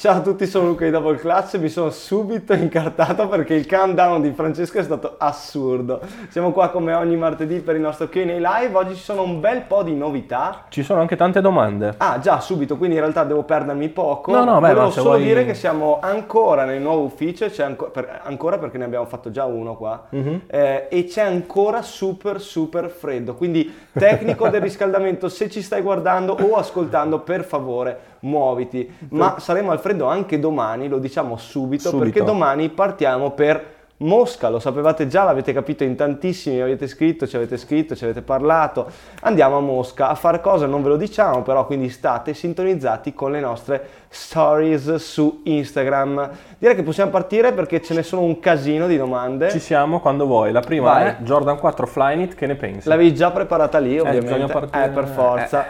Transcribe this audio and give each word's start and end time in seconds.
Ciao 0.00 0.16
a 0.16 0.20
tutti, 0.22 0.46
sono 0.46 0.68
Luca 0.68 0.86
di 0.86 0.90
Double 0.90 1.16
Clutch 1.18 1.52
e 1.52 1.58
mi 1.58 1.68
sono 1.68 1.90
subito 1.90 2.54
incartato 2.54 3.28
perché 3.28 3.52
il 3.52 3.68
countdown 3.68 4.22
di 4.22 4.32
Francesco 4.32 4.78
è 4.78 4.82
stato 4.82 5.16
assurdo. 5.18 6.00
Siamo 6.30 6.52
qua 6.52 6.70
come 6.70 6.94
ogni 6.94 7.16
martedì 7.18 7.60
per 7.60 7.74
il 7.74 7.82
nostro 7.82 8.08
Q&A 8.08 8.22
live, 8.24 8.70
oggi 8.72 8.94
ci 8.94 9.02
sono 9.02 9.22
un 9.22 9.40
bel 9.40 9.60
po' 9.60 9.82
di 9.82 9.94
novità. 9.94 10.64
Ci 10.70 10.82
sono 10.82 11.02
anche 11.02 11.16
tante 11.16 11.42
domande. 11.42 11.96
Ah 11.98 12.18
già, 12.18 12.40
subito, 12.40 12.78
quindi 12.78 12.94
in 12.96 13.02
realtà 13.02 13.24
devo 13.24 13.42
perdermi 13.42 13.90
poco. 13.90 14.32
No, 14.32 14.42
no, 14.42 14.58
beh, 14.58 14.68
Volevo 14.72 14.90
solo 14.90 15.08
vuoi- 15.10 15.22
dire 15.22 15.44
che 15.44 15.52
siamo 15.52 15.98
ancora 16.00 16.64
nel 16.64 16.80
nuovo 16.80 17.02
ufficio, 17.02 17.50
c'è 17.50 17.62
anco- 17.64 17.90
per- 17.90 18.22
ancora 18.24 18.56
perché 18.56 18.78
ne 18.78 18.84
abbiamo 18.84 19.04
fatto 19.04 19.30
già 19.30 19.44
uno 19.44 19.76
qua, 19.76 20.06
Mhm. 20.08 20.40
eh, 20.46 20.86
e 20.88 21.04
c'è 21.04 21.24
ancora 21.24 21.82
super 21.82 22.40
super 22.40 22.88
freddo, 22.88 23.34
quindi 23.34 23.70
tecnico 23.92 24.48
del 24.48 24.62
riscaldamento, 24.62 25.28
se 25.28 25.50
ci 25.50 25.60
stai 25.60 25.82
guardando 25.82 26.34
o 26.40 26.54
ascoltando, 26.56 27.18
per 27.18 27.44
favore 27.44 28.09
muoviti, 28.20 28.90
ma 29.10 29.36
saremo 29.38 29.70
al 29.70 29.80
freddo 29.80 30.06
anche 30.06 30.38
domani, 30.38 30.88
lo 30.88 30.98
diciamo 30.98 31.36
subito, 31.36 31.88
Subito. 31.90 32.04
perché 32.04 32.22
domani 32.24 32.68
partiamo 32.68 33.30
per 33.30 33.78
Mosca, 34.02 34.48
lo 34.48 34.58
sapevate 34.60 35.06
già, 35.08 35.24
l'avete 35.24 35.52
capito 35.52 35.84
in 35.84 35.94
tantissimi, 35.94 36.56
mi 36.56 36.62
avete 36.62 36.86
scritto, 36.86 37.26
ci 37.26 37.36
avete 37.36 37.58
scritto, 37.58 37.94
ci 37.94 38.04
avete 38.04 38.22
parlato. 38.22 38.86
Andiamo 39.20 39.58
a 39.58 39.60
Mosca 39.60 40.08
a 40.08 40.14
fare 40.14 40.40
cosa 40.40 40.64
non 40.64 40.82
ve 40.82 40.88
lo 40.88 40.96
diciamo, 40.96 41.42
però 41.42 41.66
quindi 41.66 41.90
state 41.90 42.32
sintonizzati 42.32 43.12
con 43.12 43.30
le 43.32 43.40
nostre 43.40 43.86
stories 44.08 44.94
su 44.94 45.42
Instagram. 45.44 46.30
Direi 46.56 46.76
che 46.76 46.82
possiamo 46.82 47.10
partire 47.10 47.52
perché 47.52 47.82
ce 47.82 47.92
ne 47.92 48.02
sono 48.02 48.22
un 48.22 48.38
casino 48.40 48.86
di 48.86 48.96
domande. 48.96 49.50
Ci 49.50 49.58
siamo 49.58 50.00
quando 50.00 50.24
vuoi. 50.24 50.50
La 50.50 50.60
prima 50.60 50.92
Vai. 50.94 51.06
è 51.08 51.16
Jordan 51.20 51.58
4 51.58 51.86
Flyknit, 51.86 52.34
che 52.34 52.46
ne 52.46 52.54
pensi? 52.54 52.88
L'avevi 52.88 53.14
già 53.14 53.30
preparata 53.30 53.78
lì, 53.78 53.98
ovviamente. 53.98 54.24
bisogna 54.24 54.46
partire- 54.46 54.84
Eh, 54.84 54.88
per 54.88 55.06
forza. 55.08 55.66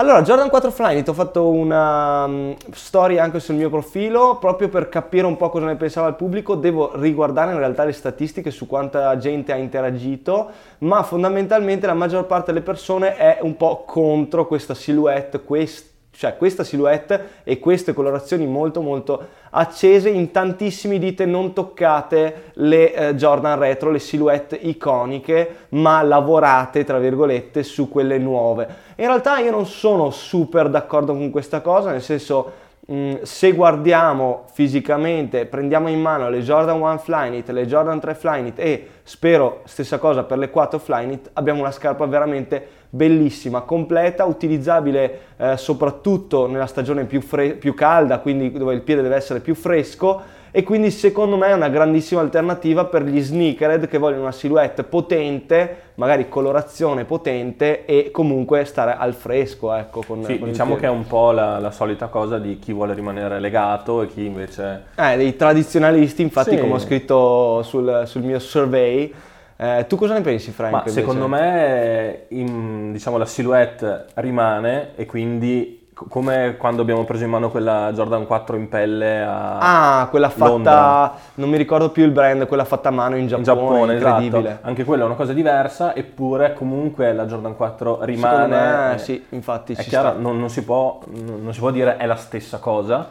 Allora, 0.00 0.22
Jordan 0.22 0.48
4 0.48 0.70
Flyknit, 0.70 1.08
ho 1.10 1.12
fatto 1.12 1.50
una 1.50 2.26
mm, 2.26 2.52
story 2.72 3.18
anche 3.18 3.38
sul 3.38 3.56
mio 3.56 3.68
profilo, 3.68 4.38
proprio 4.40 4.70
per 4.70 4.88
capire 4.88 5.26
un 5.26 5.36
po' 5.36 5.50
cosa 5.50 5.66
ne 5.66 5.76
pensava 5.76 6.08
il 6.08 6.14
pubblico, 6.14 6.54
devo 6.54 6.92
riguardare 6.98 7.52
in 7.52 7.58
realtà 7.58 7.84
le 7.84 7.92
statistiche 7.92 8.50
su 8.50 8.66
quanta 8.66 9.18
gente 9.18 9.52
ha 9.52 9.56
interagito, 9.56 10.52
ma 10.78 11.02
fondamentalmente 11.02 11.86
la 11.86 11.92
maggior 11.92 12.24
parte 12.24 12.50
delle 12.50 12.64
persone 12.64 13.14
è 13.14 13.40
un 13.42 13.58
po' 13.58 13.84
contro 13.86 14.46
questa 14.46 14.72
silhouette, 14.72 15.42
quest- 15.42 15.90
cioè 16.12 16.36
questa 16.36 16.64
silhouette 16.64 17.42
e 17.44 17.58
queste 17.58 17.92
colorazioni 17.92 18.46
molto 18.46 18.80
molto 18.80 19.26
accese 19.50 20.08
in 20.08 20.30
tantissimi 20.30 20.98
dite 20.98 21.24
non 21.24 21.52
toccate 21.52 22.52
le 22.54 22.92
eh, 22.92 23.14
Jordan 23.14 23.58
retro, 23.58 23.90
le 23.90 23.98
silhouette 23.98 24.56
iconiche, 24.56 25.66
ma 25.70 26.02
lavorate 26.02 26.84
tra 26.84 26.98
virgolette 26.98 27.62
su 27.62 27.88
quelle 27.88 28.18
nuove. 28.18 28.68
In 29.00 29.06
realtà 29.06 29.38
io 29.38 29.50
non 29.50 29.64
sono 29.64 30.10
super 30.10 30.68
d'accordo 30.68 31.14
con 31.14 31.30
questa 31.30 31.62
cosa, 31.62 31.90
nel 31.90 32.02
senso 32.02 32.52
mh, 32.80 33.22
se 33.22 33.52
guardiamo 33.52 34.44
fisicamente, 34.52 35.46
prendiamo 35.46 35.88
in 35.88 35.98
mano 35.98 36.28
le 36.28 36.42
Jordan 36.42 36.78
1 36.82 36.98
Flyknit, 36.98 37.48
le 37.48 37.66
Jordan 37.66 37.98
3 37.98 38.14
Flyknit 38.14 38.58
e 38.58 38.88
spero 39.02 39.62
stessa 39.64 39.96
cosa 39.96 40.24
per 40.24 40.36
le 40.36 40.50
4 40.50 40.78
Flyknit, 40.78 41.30
abbiamo 41.32 41.60
una 41.60 41.70
scarpa 41.70 42.04
veramente 42.04 42.62
bellissima, 42.90 43.62
completa, 43.62 44.26
utilizzabile 44.26 45.20
eh, 45.38 45.56
soprattutto 45.56 46.46
nella 46.46 46.66
stagione 46.66 47.06
più, 47.06 47.22
fre- 47.22 47.54
più 47.54 47.72
calda, 47.72 48.18
quindi 48.18 48.52
dove 48.52 48.74
il 48.74 48.82
piede 48.82 49.00
deve 49.00 49.16
essere 49.16 49.40
più 49.40 49.54
fresco 49.54 50.20
e 50.52 50.62
quindi 50.62 50.90
secondo 50.90 51.36
me 51.36 51.48
è 51.48 51.52
una 51.52 51.68
grandissima 51.68 52.20
alternativa 52.20 52.84
per 52.84 53.04
gli 53.04 53.20
sneakerhead 53.20 53.86
che 53.86 53.98
vogliono 53.98 54.22
una 54.22 54.32
silhouette 54.32 54.82
potente, 54.82 55.76
magari 55.94 56.28
colorazione 56.28 57.04
potente 57.04 57.84
e 57.84 58.10
comunque 58.10 58.64
stare 58.64 58.96
al 58.96 59.14
fresco, 59.14 59.72
ecco, 59.72 60.02
con, 60.06 60.24
Sì, 60.24 60.38
con 60.38 60.48
diciamo 60.48 60.76
che 60.76 60.86
è 60.86 60.90
un 60.90 61.06
po' 61.06 61.30
la, 61.30 61.58
la 61.58 61.70
solita 61.70 62.08
cosa 62.08 62.38
di 62.38 62.58
chi 62.58 62.72
vuole 62.72 62.94
rimanere 62.94 63.38
legato 63.38 64.02
e 64.02 64.06
chi 64.08 64.24
invece... 64.24 64.84
Eh, 64.96 65.16
dei 65.16 65.36
tradizionalisti, 65.36 66.22
infatti, 66.22 66.56
Sì. 66.56 66.58
come 66.58 66.74
ho 66.74 66.78
scritto 66.78 67.62
sul, 67.62 68.02
sul 68.06 68.22
mio 68.22 68.38
survey. 68.38 69.12
Eh, 69.56 69.84
tu 69.86 69.96
cosa 69.96 70.14
ne 70.14 70.22
pensi, 70.22 70.50
Frank? 70.52 70.72
Ma 70.72 70.82
secondo 70.86 71.28
me 71.28 72.24
in- 72.28 72.92
diciamo, 72.92 73.18
la 73.18 73.26
silhouette 73.26 74.06
rimane 74.14 74.92
e 74.96 75.04
quindi 75.04 75.79
come 76.08 76.56
quando 76.58 76.82
abbiamo 76.82 77.04
preso 77.04 77.24
in 77.24 77.30
mano 77.30 77.50
quella 77.50 77.90
Jordan 77.92 78.26
4 78.26 78.56
in 78.56 78.68
pelle 78.68 79.20
a 79.22 79.58
Ah, 80.00 80.06
quella 80.08 80.28
fatta, 80.30 80.48
Londra. 80.50 81.12
non 81.34 81.48
mi 81.50 81.56
ricordo 81.56 81.90
più 81.90 82.04
il 82.04 82.10
brand, 82.10 82.46
quella 82.46 82.64
fatta 82.64 82.88
a 82.88 82.92
mano 82.92 83.16
in 83.16 83.22
in 83.22 83.26
Giappone, 83.28 83.44
Giappone, 83.44 83.92
incredibile. 83.94 84.48
esatto. 84.50 84.66
Anche 84.68 84.84
quella 84.84 85.02
è 85.02 85.06
una 85.06 85.14
cosa 85.14 85.32
diversa, 85.32 85.94
eppure 85.94 86.54
comunque 86.54 87.12
la 87.12 87.26
Jordan 87.26 87.56
4 87.56 87.98
Secondo 88.00 88.04
rimane. 88.12 88.46
me, 88.46 88.94
eh, 88.94 88.98
sì, 88.98 89.24
infatti 89.30 89.74
È 89.74 89.82
chiaro, 89.84 90.14
non, 90.18 90.38
non 90.38 90.48
si 90.50 90.62
può, 90.64 90.98
non 91.06 91.42
non 91.42 91.52
si 91.52 91.60
può 91.60 91.70
dire 91.70 91.96
è 91.96 92.06
la 92.06 92.16
stessa 92.16 92.58
cosa, 92.58 93.08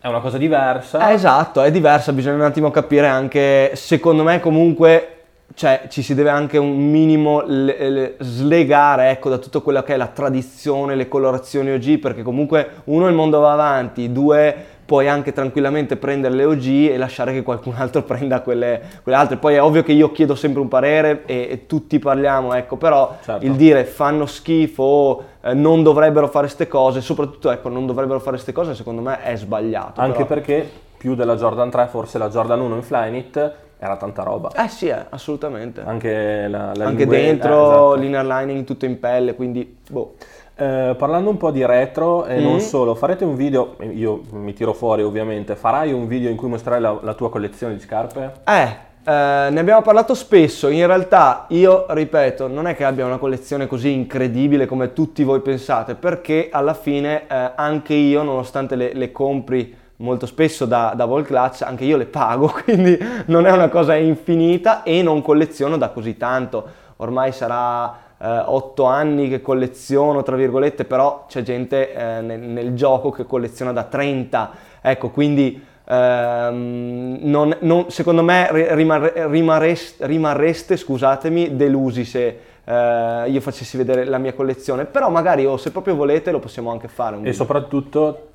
è 0.00 0.06
una 0.06 0.20
cosa 0.20 0.38
diversa. 0.38 1.08
Eh, 1.10 1.12
esatto, 1.14 1.62
è 1.62 1.70
diversa, 1.70 2.12
bisogna 2.12 2.36
un 2.36 2.42
attimo 2.42 2.70
capire 2.70 3.06
anche, 3.08 3.72
secondo 3.74 4.22
me 4.22 4.40
comunque, 4.40 5.19
cioè 5.54 5.82
ci 5.88 6.02
si 6.02 6.14
deve 6.14 6.30
anche 6.30 6.58
un 6.58 6.76
minimo 6.90 7.42
le- 7.44 7.90
le- 7.90 8.16
slegare 8.20 9.10
ecco, 9.10 9.28
da 9.28 9.38
tutto 9.38 9.62
quello 9.62 9.82
che 9.82 9.94
è 9.94 9.96
la 9.96 10.06
tradizione, 10.06 10.94
le 10.94 11.08
colorazioni 11.08 11.72
OG, 11.72 11.98
perché 11.98 12.22
comunque 12.22 12.82
uno 12.84 13.08
il 13.08 13.14
mondo 13.14 13.40
va 13.40 13.52
avanti, 13.52 14.12
due 14.12 14.54
puoi 14.90 15.06
anche 15.08 15.32
tranquillamente 15.32 15.94
prendere 15.96 16.34
le 16.34 16.44
OG 16.44 16.64
e 16.90 16.96
lasciare 16.96 17.32
che 17.32 17.42
qualcun 17.44 17.74
altro 17.76 18.02
prenda 18.04 18.40
quelle, 18.40 18.80
quelle 19.04 19.16
altre. 19.18 19.36
Poi 19.36 19.54
è 19.54 19.62
ovvio 19.62 19.84
che 19.84 19.92
io 19.92 20.10
chiedo 20.10 20.34
sempre 20.34 20.60
un 20.60 20.66
parere 20.68 21.22
e, 21.26 21.46
e 21.50 21.66
tutti 21.66 21.98
parliamo, 22.00 22.54
ecco, 22.54 22.76
però 22.76 23.16
Certo. 23.22 23.44
il 23.46 23.52
dire 23.52 23.84
fanno 23.84 24.26
schifo 24.26 24.82
o 24.82 25.24
eh, 25.42 25.54
non 25.54 25.82
dovrebbero 25.84 26.26
fare 26.26 26.46
queste 26.46 26.66
cose, 26.66 27.00
soprattutto 27.02 27.50
ecco, 27.52 27.68
non 27.68 27.86
dovrebbero 27.86 28.18
fare 28.18 28.32
queste 28.32 28.52
cose, 28.52 28.74
secondo 28.74 29.00
me 29.00 29.22
è 29.22 29.36
sbagliato. 29.36 30.00
Anche 30.00 30.24
però- 30.24 30.28
perché 30.40 30.70
più 30.96 31.14
della 31.14 31.36
Jordan 31.36 31.70
3, 31.70 31.86
forse 31.88 32.18
la 32.18 32.28
Jordan 32.28 32.60
1 32.60 32.74
in 32.74 32.82
Flyknit 32.82 33.52
era 33.82 33.96
tanta 33.96 34.22
roba. 34.22 34.50
Eh 34.54 34.68
sì, 34.68 34.88
eh, 34.88 35.06
assolutamente. 35.08 35.80
Anche, 35.84 36.46
la, 36.48 36.72
la 36.74 36.84
Anche 36.84 37.04
lingue- 37.04 37.06
dentro, 37.22 37.48
eh, 37.50 37.62
esatto. 37.62 37.94
l'inner 37.94 38.24
lining 38.26 38.64
tutto 38.64 38.84
in 38.84 39.00
pelle, 39.00 39.34
quindi 39.34 39.78
boh. 39.88 40.14
Eh, 40.54 40.94
parlando 40.98 41.30
un 41.30 41.38
po' 41.38 41.50
di 41.50 41.64
retro 41.64 42.26
e 42.26 42.38
Mm. 42.38 42.42
non 42.42 42.60
solo, 42.60 42.94
farete 42.94 43.24
un 43.24 43.34
video, 43.34 43.76
io 43.94 44.20
mi 44.32 44.52
tiro 44.52 44.74
fuori 44.74 45.02
ovviamente, 45.02 45.56
farai 45.56 45.90
un 45.94 46.06
video 46.06 46.28
in 46.28 46.36
cui 46.36 46.48
mostrerai 46.50 46.80
la, 46.82 46.98
la 47.00 47.14
tua 47.14 47.30
collezione 47.30 47.72
di 47.72 47.80
scarpe? 47.80 48.32
Eh, 48.46 48.62
eh, 49.02 49.48
ne 49.50 49.58
abbiamo 49.58 49.80
parlato 49.80 50.12
spesso, 50.12 50.68
in 50.68 50.86
realtà 50.86 51.46
io 51.48 51.86
ripeto, 51.88 52.46
non 52.48 52.66
è 52.66 52.76
che 52.76 52.84
abbia 52.84 53.06
una 53.06 53.16
collezione 53.16 53.66
così 53.66 53.90
incredibile 53.92 54.66
come 54.66 54.92
tutti 54.92 55.24
voi 55.24 55.40
pensate, 55.40 55.94
perché 55.94 56.50
alla 56.52 56.74
fine 56.74 57.22
eh, 57.26 57.52
anche 57.56 57.94
io, 57.94 58.22
nonostante 58.22 58.76
le, 58.76 58.92
le 58.92 59.10
compri 59.10 59.74
molto 60.00 60.26
spesso 60.26 60.66
da, 60.66 60.92
da 60.96 61.04
Vol 61.04 61.24
Clutch, 61.24 61.62
anche 61.62 61.84
io 61.84 61.96
le 61.96 62.06
pago, 62.06 62.52
quindi 62.64 62.98
non 63.26 63.46
è 63.46 63.52
una 63.52 63.68
cosa 63.68 63.94
infinita 63.94 64.82
e 64.82 65.02
non 65.02 65.22
colleziono 65.22 65.76
da 65.76 65.88
così 65.90 66.16
tanto. 66.16 66.78
Ormai 66.96 67.32
sarà 67.32 67.96
eh, 68.18 68.42
otto 68.46 68.84
anni 68.84 69.28
che 69.28 69.40
colleziono, 69.40 70.22
tra 70.22 70.36
virgolette, 70.36 70.84
però 70.84 71.24
c'è 71.28 71.42
gente 71.42 71.92
eh, 71.94 72.20
nel, 72.20 72.40
nel 72.40 72.74
gioco 72.74 73.10
che 73.10 73.24
colleziona 73.24 73.72
da 73.72 73.84
30, 73.84 74.50
ecco, 74.82 75.10
quindi 75.10 75.62
ehm, 75.84 77.18
non- 77.22 77.56
non- 77.60 77.90
secondo 77.90 78.22
me 78.22 78.48
ri- 78.50 78.74
rimarre- 78.74 79.26
rimarrest- 79.28 80.02
rimarreste, 80.04 80.76
scusatemi, 80.76 81.56
delusi 81.56 82.04
se 82.04 82.38
eh, 82.64 83.24
io 83.28 83.40
facessi 83.40 83.76
vedere 83.76 84.04
la 84.04 84.18
mia 84.18 84.34
collezione, 84.34 84.84
però 84.84 85.08
magari 85.10 85.46
o 85.46 85.56
se 85.56 85.70
proprio 85.72 85.94
volete 85.94 86.30
lo 86.30 86.38
possiamo 86.38 86.70
anche 86.70 86.88
fare. 86.88 87.16
E 87.16 87.18
video. 87.18 87.32
soprattutto 87.32 88.29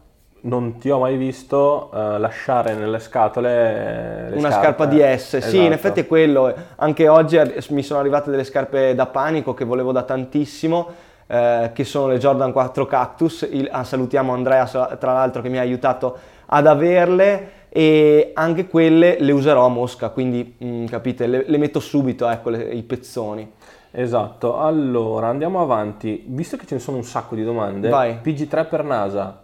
non 0.45 0.77
ti 0.77 0.89
ho 0.89 0.99
mai 0.99 1.17
visto 1.17 1.89
eh, 1.93 2.17
lasciare 2.19 2.73
nelle 2.75 2.99
scatole 2.99 4.29
eh, 4.29 4.37
una 4.37 4.49
scarpe. 4.51 4.51
scarpa 4.51 4.85
di 4.85 4.99
S, 4.99 5.37
sì, 5.39 5.57
in 5.57 5.61
Esatto. 5.61 5.73
effetti 5.73 5.99
è 6.01 6.07
quello. 6.07 6.53
Anche 6.77 7.07
oggi 7.07 7.39
mi 7.69 7.83
sono 7.83 7.99
arrivate 7.99 8.29
delle 8.29 8.43
scarpe 8.43 8.95
da 8.95 9.05
panico 9.07 9.53
che 9.53 9.65
volevo 9.65 9.91
da 9.91 10.03
tantissimo, 10.03 10.87
eh, 11.27 11.71
che 11.73 11.83
sono 11.83 12.07
le 12.07 12.17
Jordan 12.17 12.51
4 12.51 12.85
Cactus. 12.85 13.47
Il- 13.51 13.69
ah, 13.71 13.83
salutiamo 13.83 14.33
Andrea, 14.33 14.65
tra 14.65 15.13
l'altro, 15.13 15.41
che 15.41 15.49
mi 15.49 15.57
ha 15.57 15.61
aiutato 15.61 16.17
ad 16.47 16.67
averle. 16.67 17.63
E 17.69 18.31
anche 18.35 18.67
quelle 18.67 19.17
le 19.19 19.31
userò 19.33 19.65
a 19.65 19.69
Mosca, 19.69 20.07
quindi 20.09 20.55
mm, 20.63 20.85
capite, 20.85 21.27
le, 21.27 21.43
le 21.45 21.57
metto 21.57 21.81
subito, 21.81 22.29
ecco, 22.29 22.49
le- 22.49 22.63
i 22.69 22.83
pezzoni. 22.83 23.51
Esatto, 23.91 24.59
allora 24.59 25.27
andiamo 25.27 25.59
avanti. 25.61 26.23
Visto 26.27 26.55
che 26.55 26.65
ce 26.65 26.75
ne 26.75 26.79
sono 26.81 26.95
un 26.97 27.03
sacco 27.03 27.35
di 27.35 27.43
domande, 27.43 27.89
Vai. 27.89 28.17
PG3 28.23 28.67
per 28.69 28.83
NASA. 28.85 29.41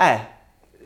Eh, 0.00 0.36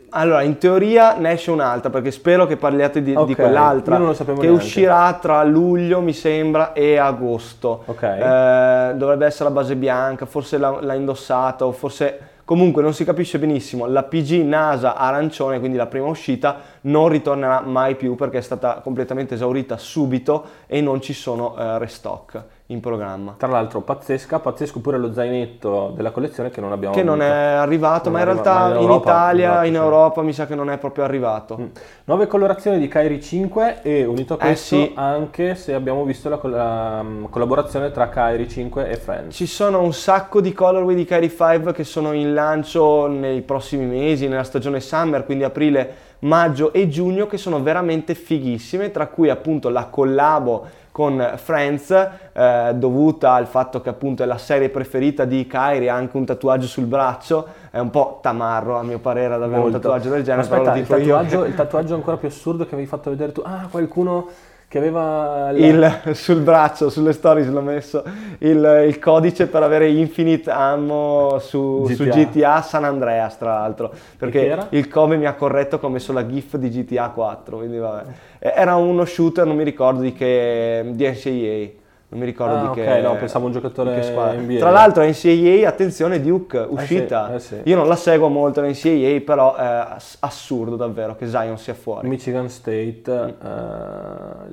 allora 0.09 0.41
in 0.41 0.57
teoria 0.57 1.15
ne 1.15 1.31
esce 1.31 1.51
un'altra 1.51 1.89
perché 1.89 2.11
spero 2.11 2.45
che 2.45 2.55
parliate 2.57 3.01
di, 3.01 3.11
di 3.11 3.17
Ok, 3.17 3.35
quell'altra 3.35 3.93
io 3.93 3.99
non 3.99 4.09
lo 4.09 4.13
sapevo 4.13 4.39
che 4.39 4.47
neanche. 4.47 4.63
uscirà 4.63 5.13
tra 5.21 5.43
luglio 5.43 6.01
mi 6.01 6.13
sembra 6.13 6.73
e 6.73 6.97
agosto. 6.97 7.83
Ok. 7.85 8.03
Eh, 8.03 8.93
dovrebbe 8.95 9.25
essere 9.25 9.49
la 9.49 9.55
base 9.55 9.75
bianca, 9.75 10.25
forse 10.25 10.57
l'ha, 10.57 10.77
l'ha 10.81 10.93
indossata 10.93 11.65
o 11.65 11.71
forse 11.71 12.29
comunque 12.45 12.81
non 12.81 12.93
si 12.93 13.05
capisce 13.05 13.39
benissimo. 13.39 13.85
La 13.87 14.03
PG 14.03 14.43
NASA 14.43 14.95
arancione, 14.95 15.59
quindi 15.59 15.77
la 15.77 15.87
prima 15.87 16.07
uscita, 16.07 16.57
non 16.81 17.07
ritornerà 17.07 17.61
mai 17.61 17.95
più 17.95 18.15
perché 18.15 18.37
è 18.39 18.41
stata 18.41 18.81
completamente 18.83 19.33
esaurita 19.35 19.77
subito 19.77 20.45
e 20.67 20.81
non 20.81 21.01
ci 21.01 21.13
sono 21.13 21.55
eh, 21.57 21.77
restock. 21.79 22.43
In 22.73 22.79
programma. 22.81 23.35
Tra 23.37 23.47
l'altro 23.47 23.81
pazzesca, 23.81 24.39
pazzesco 24.39 24.79
pure 24.81 24.97
lo 24.97 25.13
zainetto 25.13 25.93
della 25.95 26.11
collezione 26.11 26.49
che 26.49 26.59
non 26.61 26.71
abbiamo 26.71 26.93
Che 26.93 27.03
non 27.03 27.21
avuto. 27.21 27.35
è 27.35 27.39
arrivato, 27.39 28.09
Non 28.09 28.13
ma 28.19 28.23
in 28.23 28.27
arriva- 28.29 28.43
realtà 28.43 28.59
ma 28.63 28.69
in 28.69 28.75
in, 28.75 28.81
Europa, 28.81 29.09
Italia, 29.11 29.49
esatto, 29.51 29.65
in 29.67 29.73
sì. 29.73 29.79
Europa 29.79 30.21
mi 30.21 30.33
sa 30.33 30.45
che 30.45 30.55
non 30.55 30.69
è 30.69 30.77
proprio 30.77 31.03
arrivato. 31.05 31.57
Mm. 31.59 31.65
Nuove 32.05 32.27
colorazioni 32.27 32.79
di 32.79 32.87
Kairi 32.87 33.21
5 33.21 33.79
e 33.81 34.03
unito 34.05 34.33
a 34.33 34.37
Eh, 34.37 34.39
questo 34.39 34.75
sì. 34.75 34.91
anche 34.95 35.55
se 35.55 35.73
abbiamo 35.73 36.03
visto 36.03 36.29
la, 36.29 36.39
la, 36.43 37.01
mm, 37.03 37.25
collaborazione 37.29 37.91
tra 37.91 38.09
Kairi 38.09 38.47
5 38.49 38.89
e 38.89 38.95
Friends. 38.97 39.35
Ci 39.35 39.45
sono 39.47 39.81
un 39.81 39.93
sacco 39.93 40.41
di 40.41 40.51
colorway 40.53 40.95
di 40.95 41.05
Kyrie 41.05 41.29
5 41.29 41.71
che 41.73 41.83
sono 41.83 42.11
in 42.13 42.33
lancio 42.33 43.07
nei 43.07 43.41
prossimi 43.41 43.85
mesi, 43.85 44.27
nella 44.27 44.43
stagione 44.43 44.79
summer, 44.79 45.23
quindi 45.25 45.43
aprile, 45.43 46.11
maggio 46.19 46.71
e 46.73 46.87
giugno, 46.87 47.27
che 47.27 47.37
sono 47.37 47.61
veramente 47.61 48.15
fighissime, 48.15 48.91
tra 48.91 49.07
cui 49.07 49.29
appunto 49.29 49.69
la 49.69 49.85
collabo 49.85 50.65
con 50.93 51.33
Friends, 51.37 51.89
eh, 52.33 52.71
dovuta 52.75 53.33
al 53.33 53.47
fatto 53.47 53.81
che 53.81 53.89
appunto 53.89 54.21
è 54.21 54.27
la 54.27 54.37
serie 54.37 54.69
preferita 54.69 55.25
di 55.25 55.47
Kyrie, 55.47 55.89
ha 55.89 55.95
anche 55.95 56.15
un 56.17 56.23
tatuaggio 56.23 56.67
sul 56.67 56.85
braccio, 56.85 57.47
è 57.71 57.79
un 57.79 57.89
po' 57.89 58.19
tamarro 58.21 58.77
a 58.77 58.83
mio 58.83 58.99
parere 58.99 59.33
ad 59.33 59.41
avere 59.41 59.59
Molto. 59.59 59.77
un 59.77 59.81
tatuaggio 59.81 60.09
del 60.09 60.21
genere, 60.21 60.43
Aspetta, 60.43 60.61
però 60.61 60.73
lo 60.75 60.79
il 60.79 60.87
tatuaggio, 60.87 61.45
il 61.45 61.55
tatuaggio 61.55 61.95
ancora 61.95 62.17
più 62.17 62.27
assurdo 62.27 62.65
che 62.65 62.75
avevi 62.75 62.87
fatto 62.87 63.09
vedere 63.09 63.31
tu. 63.31 63.41
Ah, 63.43 63.67
qualcuno 63.71 64.27
che 64.73 64.79
aveva 64.79 65.51
la- 65.51 65.99
il, 66.07 66.15
sul 66.15 66.39
braccio, 66.41 66.89
sulle 66.89 67.13
stories 67.13 67.47
l'ho 67.47 67.61
messo 67.61 68.03
il, 68.39 68.85
il 68.87 68.97
codice 68.97 69.45
per 69.45 69.61
avere 69.61 69.87
infinite 69.87 70.49
ammo 70.49 71.37
su 71.37 71.85
su 71.93 72.05
GTA. 72.05 72.15
GTA, 72.15 72.61
San 72.63 72.83
Andreas 72.83 73.37
tra 73.37 73.53
l'altro 73.59 73.91
perché 74.17 74.65
il 74.69 74.87
come 74.87 75.17
mi 75.17 75.27
ha 75.27 75.35
corretto 75.35 75.79
che 75.79 75.85
ho 75.85 75.89
messo 75.89 76.11
la 76.11 76.25
gif 76.25 76.57
di 76.57 76.69
GTA 76.71 77.09
4 77.09 77.57
quindi 77.57 77.77
vabbè. 77.77 78.03
Era 78.39 78.75
uno 78.75 79.05
shooter 79.05 79.45
non 79.45 79.57
mi 79.57 79.63
ricordo 79.63 80.01
di 80.01 80.11
che 80.11 80.83
di 80.91 81.07
NCAA 81.07 81.81
non 82.13 82.19
mi 82.21 82.25
ricordo 82.27 82.53
Ah, 82.55 82.59
di 82.61 82.67
ok, 82.67 82.73
che 82.75 83.01
no, 83.01 83.15
pensavo 83.15 83.47
un 83.47 83.51
giocatore 83.53 83.95
che 83.95 84.03
squadra. 84.03 84.39
NBA. 84.39 84.59
tra 84.59 84.69
l'altro 84.69 85.03
NCAA 85.03 85.67
attenzione 85.67 86.21
Duke 86.21 86.63
uscita 86.69 87.33
eh 87.33 87.39
sì. 87.39 87.59
io 87.63 87.75
non 87.75 87.87
la 87.87 87.95
seguo 87.95 88.27
molto 88.29 88.61
l'NCAA 88.61 89.21
però 89.25 89.55
è 89.55 89.63
ass- 89.65 90.17
assurdo 90.19 90.75
davvero 90.75 91.15
che 91.15 91.27
Zion 91.27 91.57
sia 91.57 91.73
fuori 91.73 92.07
Michigan 92.07 92.49
State 92.49 93.01
eh, 93.09 93.33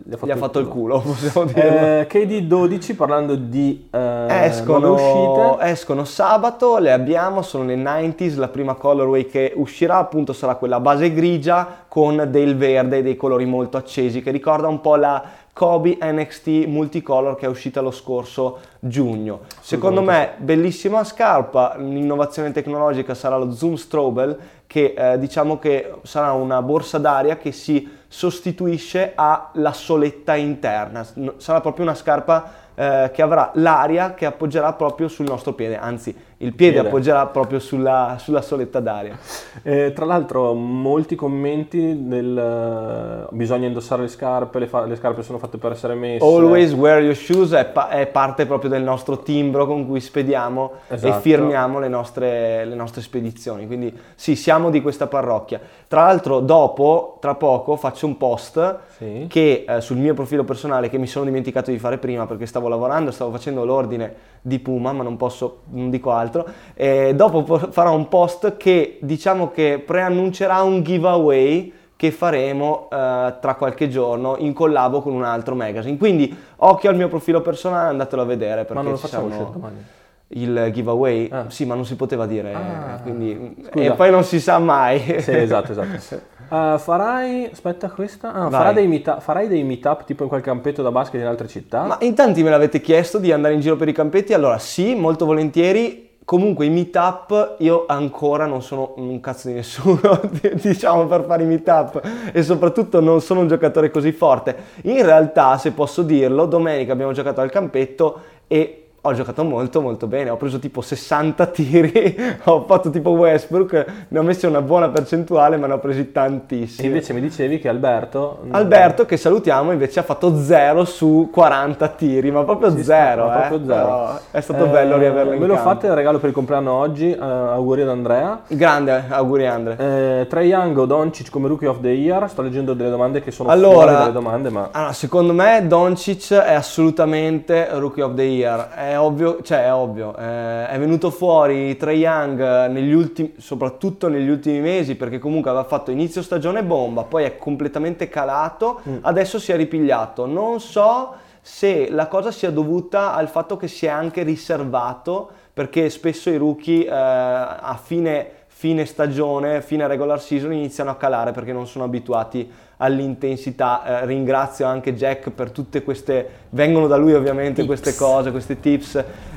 gli 0.05 0.13
ha 0.13 0.17
fatto, 0.17 0.27
gli 0.27 0.31
ha 0.31 0.37
fatto 0.37 0.59
il 0.59 0.69
culo 0.69 1.01
possiamo 1.01 1.45
dire 1.45 2.09
Eh, 2.09 2.27
KD12 2.27 2.97
parlando 2.97 3.35
di 3.35 3.89
eh, 3.91 4.27
Escono, 4.45 5.59
escono 5.61 6.05
sabato, 6.05 6.79
le 6.79 6.93
abbiamo, 6.93 7.43
sono 7.43 7.65
le 7.65 7.77
90s, 7.77 8.37
la 8.39 8.49
prima 8.49 8.75
colorway 8.75 9.27
che 9.27 9.53
uscirà 9.55 9.99
appunto 9.99 10.33
sarà 10.33 10.55
quella 10.55 10.81
base 10.81 11.13
grigia 11.13 11.85
con 11.91 12.29
del 12.31 12.57
verde 12.57 12.99
e 12.99 13.03
dei 13.03 13.17
colori 13.17 13.47
molto 13.47 13.77
accesi 13.77 14.23
che 14.23 14.31
ricorda 14.31 14.69
un 14.69 14.81
po' 14.81 14.95
la 14.95 15.25
Kobe 15.53 15.99
NXT 16.01 16.67
Multicolor 16.67 17.35
che 17.35 17.47
è 17.47 17.49
uscita 17.49 17.81
lo 17.81 17.91
scorso 17.91 18.61
giugno. 18.79 19.41
Secondo 19.61 20.01
me 20.01 20.35
bellissima 20.37 21.03
scarpa, 21.03 21.75
l'innovazione 21.77 22.53
tecnologica 22.53 23.15
sarà 23.15 23.37
lo 23.37 23.51
Zoom 23.51 23.75
Strobel 23.75 24.39
che 24.69 24.95
eh, 24.97 25.19
diciamo 25.19 25.59
che 25.59 25.95
sarà 26.03 26.31
una 26.31 26.63
borsa 26.63 26.99
d'aria 26.99 27.37
che 27.39 27.51
si 27.51 27.89
sostituisce 28.07 29.11
alla 29.17 29.73
soletta 29.73 30.37
interna, 30.37 31.05
sarà 31.39 31.61
proprio 31.61 31.87
una 31.87 31.97
scarpa 31.97 32.53
eh, 32.77 33.11
che 33.13 33.21
avrà 33.21 33.51
l'aria 33.55 34.15
che 34.15 34.27
appoggerà 34.27 34.75
proprio 34.75 35.09
sul 35.09 35.27
nostro 35.27 35.55
piede, 35.55 35.77
anzi 35.77 36.15
il 36.43 36.55
piede 36.55 36.73
Piede. 36.75 36.89
appoggerà 36.89 37.27
proprio 37.27 37.59
sulla, 37.59 38.17
sulla 38.19 38.41
soletta 38.41 38.81
d'aria. 38.81 39.19
Eh, 39.63 39.93
tra 39.95 40.07
l'altro 40.07 40.55
molti 40.55 41.15
commenti 41.15 42.07
del 42.09 42.39
eh, 42.39 43.27
bisogna 43.35 43.67
indossare 43.67 44.03
le 44.03 44.09
scarpe, 44.09 44.59
le, 44.59 44.67
fa- 44.67 44.87
le 44.87 44.97
scarpe 44.97 45.23
sono 45.23 45.37
fatte 45.37 45.59
per 45.59 45.73
essere 45.73 45.93
messe. 45.95 46.25
Always 46.25 46.73
wear 46.73 47.03
your 47.03 47.15
shoes 47.15 47.53
è, 47.53 47.67
pa- 47.67 47.89
è 47.91 48.07
parte 48.07 48.47
proprio 48.47 48.71
del 48.71 48.83
nostro 48.83 49.19
timbro 49.19 49.67
con 49.67 49.87
cui 49.87 50.01
spediamo 50.01 50.73
Esatto. 50.89 51.15
e 51.15 51.21
firmiamo 51.21 51.79
le 51.79 51.89
nostre, 51.89 52.65
le 52.65 52.75
nostre 52.75 53.03
spedizioni. 53.03 53.67
Quindi 53.67 53.95
sì, 54.15 54.35
siamo 54.35 54.71
di 54.71 54.81
questa 54.81 55.09
parrocchia. 55.09 55.61
Tra 55.89 56.05
l'altro 56.05 56.41
dopo, 56.41 57.19
tra 57.21 57.35
poco, 57.35 57.77
faccio 57.77 58.07
un 58.07 58.17
post 58.17 58.79
Sì. 58.97 59.27
che 59.29 59.67
eh, 59.69 59.81
sul 59.83 59.99
mio 59.99 60.15
profilo 60.15 60.45
personale 60.45 60.89
che 60.89 60.97
mi 60.97 61.07
sono 61.07 61.27
dimenticato 61.27 61.71
di 61.71 61.79
fare 61.79 61.99
prima 61.99 62.25
perché 62.27 62.47
stavo 62.47 62.69
lavorando, 62.69 63.11
stavo 63.11 63.31
facendo 63.31 63.63
l'ordine 63.67 64.29
di 64.41 64.59
Puma, 64.59 64.93
ma 64.93 65.03
non 65.03 65.19
posso, 65.19 65.61
non 65.73 65.91
dico 65.91 66.11
altro. 66.13 66.29
E 66.75 67.13
dopo 67.15 67.43
po- 67.43 67.69
farò 67.71 67.95
un 67.95 68.09
post 68.09 68.57
che 68.57 68.99
diciamo 69.01 69.51
che 69.51 69.83
preannuncerà 69.85 70.63
un 70.63 70.83
giveaway 70.83 71.73
che 71.97 72.11
faremo 72.11 72.89
eh, 72.91 73.35
tra 73.41 73.55
qualche 73.57 73.89
giorno 73.89 74.37
in 74.39 74.53
collabo 74.55 75.03
con 75.03 75.13
un 75.13 75.23
altro 75.25 75.55
magazine. 75.55 75.99
Quindi 75.99 76.35
occhio 76.57 76.89
al 76.89 76.97
mio 76.97 77.09
profilo 77.09 77.43
personale, 77.43 77.89
andatelo 77.91 78.23
a 78.23 78.25
vedere 78.25 78.61
perché 78.65 78.73
Ma 78.75 78.81
non 78.83 78.93
lo 78.93 78.97
ci 78.97 79.03
facciamo 79.07 79.27
uscire 79.27 79.47
domani. 79.53 79.85
il 80.29 80.71
giveaway, 80.73 81.29
Ah. 81.31 81.45
sì, 81.49 81.67
ma 81.67 81.75
non 81.75 81.85
si 81.85 81.97
poteva 81.97 82.25
dire, 82.25 82.55
Ah, 82.55 83.01
quindi, 83.03 83.55
e 83.75 83.93
poi 83.93 84.11
non 84.11 84.25
si 84.25 84.41
sa 84.41 84.59
mai. 84.59 84.99
Sì, 85.21 85.33
esatto, 85.37 85.73
esatto. 85.73 86.29
Eh, 86.53 86.79
farai, 86.79 87.49
aspetta 87.53 87.89
questa, 87.91 88.33
ah, 88.33 88.51
farai 88.51 88.75
dei, 88.75 88.89
meetup, 88.89 89.21
farai 89.21 89.47
dei 89.47 89.63
meetup 89.63 90.03
tipo 90.05 90.25
in 90.25 90.29
qualche 90.29 90.49
campetto 90.49 90.83
da 90.83 90.91
basket 90.91 91.21
in 91.21 91.27
altre 91.29 91.47
città? 91.47 91.85
Ma 91.85 91.97
in 92.01 92.13
tanti 92.17 92.43
me 92.43 92.51
l'avete 92.51 92.81
chiesto 92.81 93.19
di 93.19 93.31
andare 93.31 93.55
in 93.55 93.61
giro 93.61 93.77
per 93.77 93.87
i 93.87 93.93
campetti, 93.93 94.33
allora 94.35 94.59
sì, 94.59 94.97
molto 94.97 95.27
volentieri. 95.27 96.10
Comunque 96.25 96.67
i 96.67 96.71
meetup 96.71 97.57
io 97.59 97.87
ancora 97.89 98.47
non 98.47 98.63
sono 98.63 98.95
un 98.97 99.19
cazzo 99.21 99.49
di 99.49 99.55
nessuno, 99.55 100.21
diciamo, 100.55 101.07
per 101.07 101.25
fare 101.25 101.43
i 101.43 101.47
meetup 101.47 102.01
e 102.33 102.43
soprattutto 102.43 103.01
non 103.01 103.21
sono 103.21 103.41
un 103.41 103.49
giocatore 103.49 103.91
così 103.91 104.13
forte. 104.13 104.57
In 104.83 105.05
realtà, 105.05 105.59
se 105.59 105.73
posso 105.73 106.03
dirlo, 106.03 106.47
domenica 106.47 106.93
abbiamo 106.93 107.13
giocato 107.13 107.41
al 107.41 107.51
campetto 107.51 108.21
e 108.47 108.90
ho 109.03 109.15
giocato 109.15 109.45
molto 109.45 109.81
molto 109.81 110.07
bene, 110.07 110.29
ho 110.29 110.37
preso 110.37 110.59
tipo 110.59 110.83
60 110.83 111.47
tiri, 111.47 112.17
ho 112.45 112.65
fatto 112.67 112.91
tipo 112.91 113.11
Westbrook, 113.11 113.85
ne 114.09 114.19
ho 114.19 114.23
messi 114.23 114.45
una 114.45 114.61
buona 114.61 114.91
percentuale 114.91 115.57
ma 115.57 115.67
ne 115.67 115.73
ho 115.73 115.79
presi 115.79 116.01
E 116.01 116.13
tantissimi. 116.13 116.87
invece 116.89 117.13
mi 117.15 117.21
dicevi 117.23 117.59
che 117.59 117.69
Alberto... 117.69 118.41
Alberto, 118.51 119.07
che 119.07 119.17
salutiamo, 119.17 119.73
invece 119.73 120.01
ha 120.01 120.03
fatto 120.03 120.37
0 120.37 120.85
su 120.85 121.31
40 121.33 121.89
tiri, 121.89 122.31
ma 122.31 122.45
proprio 122.45 122.71
Ci 122.77 122.83
sta, 122.83 123.11
0. 123.13 123.25
ma 123.27 123.33
proprio 123.39 123.59
zero. 123.67 123.85
Però 123.87 124.19
È 124.33 124.41
stato 124.41 124.65
Eh, 124.67 124.69
bello 124.69 124.99
riaverlo 124.99 125.33
in 125.33 125.41
Me 125.41 125.47
lo 125.47 125.55
campo. 125.55 125.69
fate 125.71 125.87
il 125.87 125.95
regalo 125.95 126.19
per 126.19 126.29
il 126.29 126.35
compleanno 126.35 126.73
oggi, 126.73 127.11
eh, 127.11 127.19
auguri 127.19 127.81
ad 127.83 127.89
Andrea. 127.89 128.41
Grande, 128.49 129.05
auguri 129.09 129.47
Andre. 129.47 129.77
Eh, 129.79 130.27
Trae 130.29 130.45
Young 130.45 130.77
o 130.77 130.85
Doncic 130.85 131.31
come 131.31 131.49
Rookie 131.49 131.69
of 131.69 131.81
the 131.81 131.89
Year, 131.89 132.29
sto 132.29 132.43
leggendo 132.43 132.75
delle 132.75 132.91
domande 132.91 133.23
che 133.23 133.31
sono 133.31 133.49
Allora- 133.49 133.73
fuori 133.77 133.93
dalle 133.93 134.13
domande, 134.13 134.51
ma... 134.51 134.69
Allora, 134.73 134.93
secondo 134.93 135.33
me 135.33 135.65
Doncic 135.67 136.35
è 136.35 136.53
assolutamente 136.53 137.69
Rookie 137.73 138.03
of 138.03 138.15
the 138.15 138.23
Year. 138.23 138.69
È 138.69 138.90
ovvio, 138.97 139.43
cioè 139.43 139.65
è 139.65 139.73
ovvio, 139.73 140.17
eh, 140.17 140.69
è 140.69 140.79
venuto 140.79 141.11
fuori 141.11 141.77
Trae 141.77 141.95
Young 141.95 142.67
negli 142.67 142.93
ultimi, 142.93 143.35
soprattutto 143.39 144.09
negli 144.09 144.29
ultimi 144.29 144.61
mesi, 144.61 144.95
perché 144.95 145.19
comunque 145.19 145.51
aveva 145.51 145.65
fatto 145.65 145.91
inizio 145.91 146.23
stagione 146.23 146.63
bomba, 146.63 147.05
poi 147.05 147.25
è 147.25 147.37
completamente 147.37 148.09
calato, 148.09 148.81
adesso 149.03 149.39
si 149.39 149.53
è 149.53 149.57
ripigliato. 149.57 150.27
Non 150.27 150.61
so 150.61 151.15
se 151.41 151.91
la 151.91 152.07
cosa 152.07 152.31
sia 152.31 152.51
dovuta 152.51 153.15
al 153.15 153.29
fatto 153.29 153.57
che 153.57 153.69
si 153.69 153.87
è 153.87 153.89
anche 153.89 154.23
riservato, 154.23 155.31
perché 155.53 155.91
spesso 155.91 156.31
i 156.31 156.37
rookie 156.37 156.87
eh, 156.87 156.91
a 156.91 157.79
fine 157.83 158.40
fine 158.61 158.85
stagione, 158.85 159.63
fine 159.63 159.87
regular 159.87 160.21
season 160.21 160.53
iniziano 160.53 160.91
a 160.91 160.97
calare 160.97 161.33
perché 161.33 161.51
non 161.51 161.67
sono 161.67 161.85
abituati 161.85 162.47
all'intensità. 162.77 164.03
Eh, 164.03 164.05
ringrazio 164.05 164.67
anche 164.67 164.95
Jack 164.95 165.31
per 165.31 165.51
tutte 165.51 165.83
queste, 165.83 166.29
vengono 166.51 166.87
da 166.87 166.99
lui 166.99 167.15
ovviamente 167.15 167.63
Tips. 167.63 167.67
queste 167.67 167.95
cose, 167.95 168.31
questi 168.31 168.61
tips, 168.61 168.97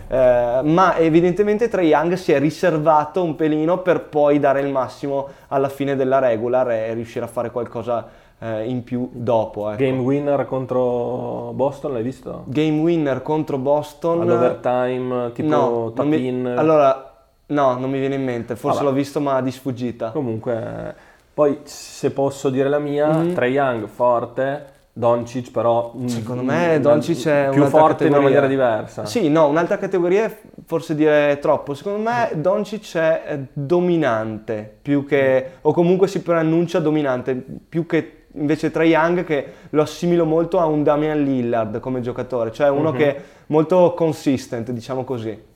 eh, 0.09 0.59
ma 0.61 0.97
evidentemente 0.97 1.69
Trae 1.69 1.85
Young 1.85 2.15
si 2.15 2.33
è 2.33 2.39
riservato 2.39 3.23
un 3.23 3.37
pelino 3.37 3.77
per 3.77 4.01
poi 4.01 4.39
dare 4.39 4.59
il 4.59 4.67
massimo 4.67 5.29
alla 5.47 5.69
fine 5.69 5.95
della 5.95 6.19
regular 6.19 6.69
e 6.71 6.93
riuscire 6.93 7.23
a 7.23 7.29
fare 7.29 7.49
qualcosa 7.49 8.05
eh, 8.39 8.65
in 8.65 8.83
più 8.83 9.09
dopo. 9.13 9.69
ecco. 9.69 9.81
Game 9.81 9.99
winner 9.99 10.45
contro 10.45 11.51
Boston, 11.53 11.93
l'hai 11.93 12.03
visto? 12.03 12.43
Game 12.47 12.81
winner 12.81 13.21
contro 13.21 13.57
Boston. 13.57 14.19
All'overtime, 14.19 15.31
tipo 15.31 15.47
no, 15.47 15.93
non 15.95 16.07
mi- 16.09 16.17
tap-in. 16.17 16.53
allora, 16.57 17.07
no, 17.47 17.77
non 17.77 17.89
mi 17.89 17.99
viene 17.99 18.15
in 18.15 18.23
mente, 18.23 18.55
forse 18.55 18.77
Vabbè. 18.79 18.89
l'ho 18.89 18.95
visto 18.95 19.19
ma 19.19 19.41
di 19.41 19.51
sfuggita. 19.51 20.09
Comunque, 20.11 20.95
poi 21.33 21.59
se 21.63 22.11
posso 22.11 22.49
dire 22.49 22.69
la 22.69 22.79
mia, 22.79 23.07
Mhm. 23.09 23.33
Trae 23.33 23.49
Young 23.49 23.87
forte, 23.87 24.71
Doncic 24.95 25.49
però... 25.51 25.91
mm, 25.97 26.05
Secondo 26.05 26.43
me 26.43 26.77
mm, 26.77 26.81
Doncic 26.81 27.25
è 27.27 27.47
più 27.49 27.61
un'altra 27.61 27.79
forte 27.79 28.03
in 28.05 28.09
una 28.13 28.19
categoria. 28.21 28.21
maniera 28.21 28.47
diversa. 28.47 29.05
Sì, 29.05 29.27
no, 29.29 29.47
un'altra 29.47 29.77
categoria 29.79 30.25
è 30.25 30.37
forse 30.65 30.93
dire 30.93 31.39
troppo. 31.41 31.73
Secondo 31.73 31.97
me 32.07 32.29
Doncic 32.35 32.95
è 32.97 33.39
dominante 33.53 34.77
più 34.81 35.05
che 35.05 35.49
o 35.61 35.73
comunque 35.73 36.07
si 36.07 36.21
preannuncia 36.21 36.79
dominante 36.79 37.43
più 37.67 37.85
che 37.87 38.25
invece 38.35 38.69
Trae 38.71 38.87
Young 38.87 39.23
che 39.23 39.45
lo 39.71 39.81
assimilo 39.81 40.25
molto 40.25 40.59
a 40.59 40.65
un 40.65 40.83
Damian 40.83 41.23
Lillard 41.23 41.79
come 41.79 42.01
giocatore, 42.01 42.51
cioè 42.51 42.69
uno 42.69 42.91
Mhm. 42.91 42.97
che 42.97 43.15
è 43.15 43.21
molto 43.47 43.93
consistent, 43.95 44.69
diciamo 44.71 45.03
così. 45.03 45.51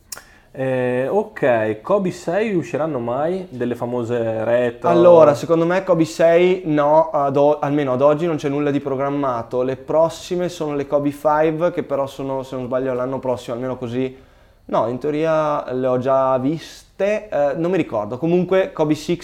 Eh, 0.59 1.07
ok, 1.07 1.81
Kobe 1.83 2.09
6 2.09 2.55
usciranno 2.55 2.97
mai 2.97 3.45
delle 3.51 3.75
famose 3.75 4.43
retro? 4.43 4.89
Allora, 4.89 5.35
secondo 5.35 5.67
me 5.67 5.83
Kobe 5.83 6.03
6 6.03 6.63
no, 6.65 7.11
ad 7.11 7.37
o- 7.37 7.59
almeno 7.59 7.93
ad 7.93 8.01
oggi 8.01 8.25
non 8.25 8.37
c'è 8.37 8.49
nulla 8.49 8.71
di 8.71 8.79
programmato. 8.79 9.61
Le 9.61 9.75
prossime 9.75 10.49
sono 10.49 10.73
le 10.73 10.87
Kobe 10.87 11.11
5 11.11 11.69
che 11.71 11.83
però 11.83 12.07
sono, 12.07 12.41
se 12.41 12.55
non 12.55 12.65
sbaglio, 12.65 12.91
l'anno 12.95 13.19
prossimo, 13.19 13.55
almeno 13.55 13.77
così. 13.77 14.17
No, 14.65 14.87
in 14.87 14.97
teoria 14.97 15.71
le 15.73 15.85
ho 15.85 15.99
già 15.99 16.35
viste, 16.39 17.29
eh, 17.29 17.53
non 17.55 17.69
mi 17.69 17.77
ricordo. 17.77 18.17
Comunque 18.17 18.71
Kobe 18.73 18.95
6 18.95 19.19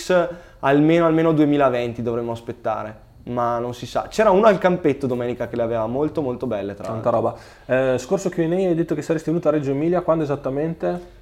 almeno, 0.59 1.07
almeno 1.07 1.33
2020 1.33 2.03
dovremmo 2.03 2.31
aspettare, 2.31 2.95
ma 3.23 3.57
non 3.57 3.73
si 3.73 3.87
sa. 3.87 4.05
C'era 4.07 4.29
uno 4.29 4.45
al 4.45 4.59
campetto 4.59 5.07
domenica 5.07 5.47
che 5.47 5.55
le 5.55 5.63
aveva 5.63 5.87
molto 5.87 6.21
molto 6.21 6.45
belle 6.45 6.75
tra 6.75 6.85
Tanta 6.85 7.09
l'altro. 7.09 7.33
roba. 7.65 7.93
Eh, 7.93 7.97
scorso 7.97 8.29
Q&A 8.29 8.43
hai 8.53 8.75
detto 8.75 8.93
che 8.93 9.01
saresti 9.01 9.29
venuto 9.31 9.47
a 9.47 9.51
Reggio 9.51 9.71
Emilia, 9.71 10.01
quando 10.01 10.23
esattamente? 10.23 11.21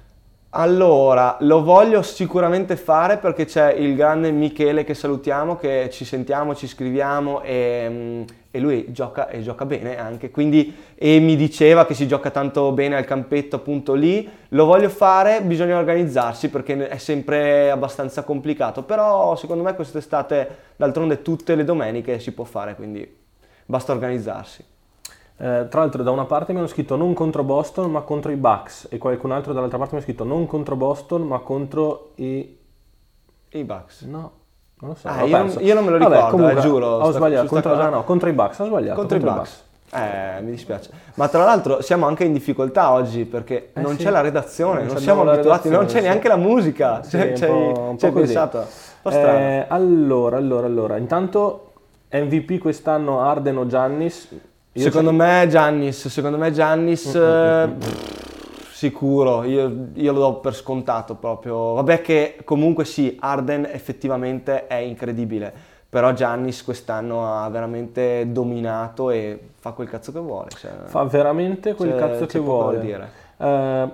Allora, 0.54 1.38
lo 1.40 1.62
voglio 1.62 2.02
sicuramente 2.02 2.76
fare 2.76 3.16
perché 3.16 3.46
c'è 3.46 3.72
il 3.72 3.96
grande 3.96 4.30
Michele 4.32 4.84
che 4.84 4.92
salutiamo, 4.92 5.56
che 5.56 5.88
ci 5.90 6.04
sentiamo, 6.04 6.54
ci 6.54 6.66
scriviamo 6.66 7.40
e, 7.40 7.86
mm, 7.88 8.22
e 8.50 8.58
lui 8.60 8.92
gioca 8.92 9.28
e 9.28 9.40
gioca 9.40 9.64
bene 9.64 9.96
anche, 9.98 10.30
quindi 10.30 10.76
e 10.94 11.20
mi 11.20 11.36
diceva 11.36 11.86
che 11.86 11.94
si 11.94 12.06
gioca 12.06 12.30
tanto 12.30 12.70
bene 12.72 12.96
al 12.96 13.06
campetto 13.06 13.56
appunto 13.56 13.94
lì. 13.94 14.28
Lo 14.48 14.66
voglio 14.66 14.90
fare, 14.90 15.40
bisogna 15.40 15.78
organizzarsi 15.78 16.50
perché 16.50 16.86
è 16.86 16.98
sempre 16.98 17.70
abbastanza 17.70 18.22
complicato, 18.22 18.82
però 18.82 19.34
secondo 19.36 19.62
me 19.62 19.74
quest'estate 19.74 20.56
d'altronde 20.76 21.22
tutte 21.22 21.54
le 21.54 21.64
domeniche 21.64 22.18
si 22.18 22.32
può 22.32 22.44
fare, 22.44 22.74
quindi 22.74 23.10
basta 23.64 23.92
organizzarsi. 23.92 24.62
Eh, 25.38 25.66
tra 25.68 25.80
l'altro 25.80 26.02
da 26.02 26.10
una 26.10 26.24
parte 26.26 26.52
mi 26.52 26.58
hanno 26.58 26.68
scritto 26.68 26.94
non 26.94 27.14
contro 27.14 27.42
Boston 27.42 27.90
ma 27.90 28.02
contro 28.02 28.30
i 28.30 28.36
Bucks 28.36 28.86
e 28.90 28.98
qualcun 28.98 29.32
altro 29.32 29.52
dall'altra 29.52 29.78
parte 29.78 29.94
mi 29.96 30.00
ha 30.00 30.04
scritto 30.04 30.22
non 30.24 30.46
contro 30.46 30.76
Boston 30.76 31.22
ma 31.22 31.38
contro 31.40 32.12
i... 32.16 32.58
I 33.54 33.64
Bucks. 33.64 34.02
no, 34.02 34.32
non 34.80 34.90
lo 34.90 34.94
so. 34.94 35.08
Ah, 35.08 35.24
io 35.24 35.36
non- 35.36 35.56
io 35.58 35.74
non 35.74 35.84
me 35.84 35.90
lo 35.90 35.98
Vabbè, 35.98 36.14
ricordo, 36.14 36.30
comunque, 36.36 36.58
eh, 36.58 36.62
giuro, 36.62 36.86
Ho 36.86 37.02
sta- 37.08 37.12
sbagliato, 37.18 37.46
contro, 37.48 37.70
cosa- 37.70 37.82
ah, 37.84 37.88
no, 37.90 38.04
contro 38.04 38.28
i 38.28 38.32
Bucks, 38.32 38.58
ho 38.60 38.64
sbagliato. 38.66 38.98
Contro 38.98 39.16
i 39.16 39.20
Bucks. 39.20 39.64
Eh, 39.94 40.40
mi 40.40 40.50
dispiace. 40.52 40.90
Ma 41.16 41.28
tra 41.28 41.44
l'altro 41.44 41.82
siamo 41.82 42.06
anche 42.06 42.24
in 42.24 42.32
difficoltà 42.32 42.92
oggi 42.92 43.26
perché 43.26 43.72
Eh 43.74 43.80
non 43.82 43.96
sì. 43.98 44.04
c'è 44.04 44.10
la 44.10 44.22
redazione, 44.22 44.78
Non 44.78 44.86
non, 44.86 44.94
c'è 44.96 45.02
siamo 45.02 45.28
abituati, 45.28 45.68
non 45.68 45.84
c'è 45.84 45.98
sì. 45.98 46.02
neanche 46.02 46.28
la 46.28 46.36
musica. 46.36 47.02
Sì, 47.02 47.10
Cioè, 47.36 47.48
un 47.50 47.96
po'- 47.98 48.12
pensato? 48.12 48.64
Eh, 49.04 49.66
allora, 49.68 50.36
allora, 50.38 50.66
allora, 50.66 50.96
intanto 50.96 51.72
MVP 52.10 52.58
quest'anno 52.58 53.20
Arden 53.20 53.58
o 53.58 53.66
Giannis? 53.66 54.28
Secondo 54.74 55.12
me 55.12 55.46
Giannis, 55.48 56.08
secondo 56.08 56.38
me 56.38 56.50
Giannis 56.50 57.14
eh, 57.14 57.70
pff, 57.78 58.72
sicuro, 58.72 59.42
io, 59.44 59.88
io 59.94 60.12
lo 60.12 60.18
do 60.18 60.34
per 60.36 60.54
scontato 60.54 61.14
proprio. 61.16 61.74
Vabbè 61.74 62.00
che 62.00 62.38
comunque 62.44 62.84
sì, 62.84 63.16
Arden 63.20 63.68
effettivamente 63.70 64.66
è 64.66 64.76
incredibile, 64.76 65.52
però 65.88 66.12
Giannis 66.14 66.64
quest'anno 66.64 67.26
ha 67.26 67.48
veramente 67.50 68.26
dominato 68.32 69.10
e 69.10 69.38
fa 69.58 69.72
quel 69.72 69.88
cazzo 69.88 70.10
che 70.10 70.20
vuole. 70.20 70.48
Cioè, 70.56 70.70
fa 70.84 71.04
veramente 71.04 71.74
quel 71.74 71.90
c'è- 71.90 71.98
cazzo 71.98 72.26
che 72.26 72.38
vuole. 72.38 72.80
dire. 72.80 73.10
Eh, 73.36 73.88